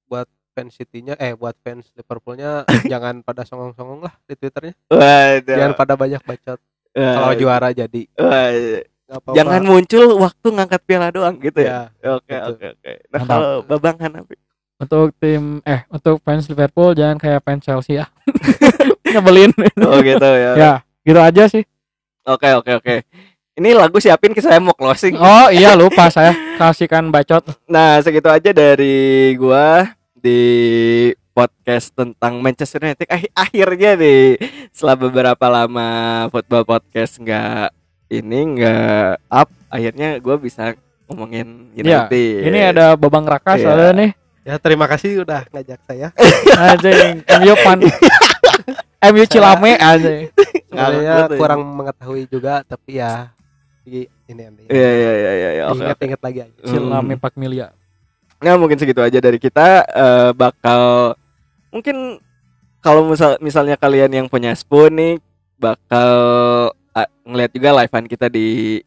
buat 0.07 0.27
fans 0.55 0.75
City-nya, 0.75 1.15
eh 1.19 1.35
buat 1.35 1.55
fans 1.61 1.91
Liverpoolnya 1.93 2.63
jangan 2.87 3.21
pada 3.21 3.43
songong-songong 3.43 4.01
lah 4.03 4.15
di 4.25 4.35
Twitternya. 4.35 4.75
Waduh. 4.89 5.45
Jangan 5.45 5.73
pada 5.75 5.95
banyak 5.95 6.23
bacot. 6.23 6.59
Kalau 6.95 7.29
Waduh. 7.35 7.41
juara 7.43 7.69
jadi. 7.71 8.03
Apa-apa. 9.05 9.37
jangan 9.37 9.63
muncul 9.63 10.17
waktu 10.17 10.47
ngangkat 10.49 10.81
piala 10.89 11.13
doang 11.13 11.37
gitu 11.37 11.61
ya 11.61 11.93
ya. 12.01 12.17
oke 12.17 12.35
oke 12.35 12.67
oke 12.73 12.93
nah 13.13 13.21
Mantap. 13.21 13.29
kalau 13.37 13.53
babang 13.63 13.97
Hanafi 14.01 14.35
Untuk 14.81 15.13
tim 15.21 15.61
eh 15.63 15.85
untuk 15.93 16.25
fans 16.25 16.49
Liverpool 16.49 16.97
jangan 16.97 17.21
kayak 17.21 17.45
fans 17.45 17.63
Chelsea 17.63 18.01
ya. 18.01 18.09
Nyebelin. 19.15 19.53
oh 19.85 20.01
gitu 20.01 20.25
ya 20.25 20.53
ya, 20.57 20.73
gitu 21.05 21.21
aja 21.21 21.45
sih. 21.47 21.63
oke 22.25 22.49
oke 22.59 22.71
oke 22.81 22.97
ini 23.55 23.71
lagu 23.71 24.01
siapin 24.03 24.35
ke 24.35 24.43
saya 24.43 24.59
mau 24.59 24.75
closing 24.75 25.15
Oh 25.15 25.47
iya 25.53 25.77
lupa 25.79 26.11
saya 26.11 26.35
kasihkan 26.59 27.07
bacot. 27.15 27.45
Nah, 27.71 28.03
segitu 28.03 28.27
aja 28.27 28.51
dari 28.51 29.31
gua 29.39 29.95
di 30.17 30.41
podcast 31.35 31.91
tentang 31.91 32.39
Manchester 32.39 32.79
United. 32.81 33.11
Ah, 33.11 33.19
akhirnya 33.37 33.99
nih 33.99 34.39
setelah 34.71 34.97
beberapa 34.97 35.47
lama 35.51 35.89
football 36.31 36.63
podcast 36.63 37.19
nggak 37.19 37.75
ini 38.09 38.39
nggak 38.55 39.19
up, 39.27 39.51
akhirnya 39.67 40.23
gua 40.23 40.39
bisa 40.39 40.79
ngomongin 41.05 41.75
Ya, 41.75 42.07
United. 42.07 42.39
Ini 42.47 42.59
ada 42.71 42.95
Babang 42.95 43.27
Raka 43.27 43.59
Iya. 43.59 43.63
soalnya 43.67 43.93
nih. 43.93 44.11
Ya 44.45 44.55
terima 44.57 44.87
kasih 44.87 45.21
udah 45.21 45.43
ngajak 45.51 45.81
saya. 45.83 46.09
Anjing, 46.55 47.25
MU 47.43 47.55
pan 47.59 47.79
MU 49.11 49.25
Cilame 49.27 49.75
anjing. 49.75 50.31
Sebenarnya 50.65 51.15
Betul. 51.27 51.37
kurang 51.37 51.61
mengetahui 51.67 52.25
juga 52.27 52.63
tapi 52.63 52.97
ya 52.97 53.35
ini 53.85 54.07
ini. 54.29 54.65
Iya 54.69 54.91
iya 54.91 55.13
iya 55.13 55.33
iya 55.33 55.51
iya, 55.51 55.65
oke. 55.67 55.83
Ingat-ingat 55.83 56.21
lagi 56.23 56.39
aja. 56.45 56.61
Cilame 56.63 57.15
Hmm. 57.15 57.21
Pak 57.21 57.35
Milia. 57.35 57.69
Nah, 58.39 58.61
mungkin 58.61 58.77
segitu 58.77 59.01
aja 59.01 59.17
dari 59.17 59.41
kita 59.41 59.67
eh, 59.83 60.31
bakal 60.33 61.17
mungkin 61.75 62.23
kalau 62.79 63.11
misal 63.11 63.35
misalnya 63.43 63.75
kalian 63.75 64.15
yang 64.15 64.27
punya 64.31 64.55
Spoon 64.55 64.95
nih 64.95 65.15
bakal 65.59 66.15
ah, 66.95 67.09
ngeliat 67.27 67.51
juga 67.51 67.75
livean 67.75 68.07
kita 68.07 68.31
di 68.31 68.79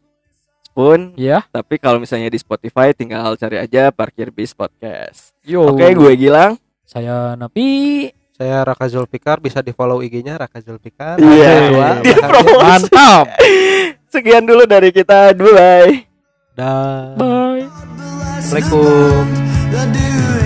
Spoon 0.63 1.17
Iya. 1.17 1.43
Tapi 1.49 1.81
kalau 1.81 1.99
misalnya 1.99 2.31
di 2.31 2.39
Spotify 2.39 2.95
tinggal 2.95 3.35
cari 3.35 3.59
aja 3.59 3.91
Parkir 3.91 4.31
Bis 4.31 4.55
Podcast. 4.55 5.35
Yo. 5.43 5.73
Oke, 5.73 5.91
gue 5.91 6.11
Gilang. 6.15 6.55
Saya 6.85 7.35
Napi. 7.35 8.07
Saya 8.37 8.61
Raka 8.61 8.85
Zulfikar 8.85 9.41
bisa 9.41 9.65
di 9.65 9.73
follow 9.73 10.05
IG-nya 10.05 10.37
Raka 10.37 10.61
Zulfikar. 10.61 11.17
Iya. 11.17 11.73
Bahkan. 11.73 12.29
promosi. 12.29 12.61
Mantap. 12.61 13.25
Sekian 14.13 14.45
dulu 14.45 14.69
dari 14.69 14.93
kita. 14.93 15.33
Bye. 15.33 16.05
Dah. 16.53 17.17
Bye. 17.17 17.65
Assalamualaikum. 18.37 20.36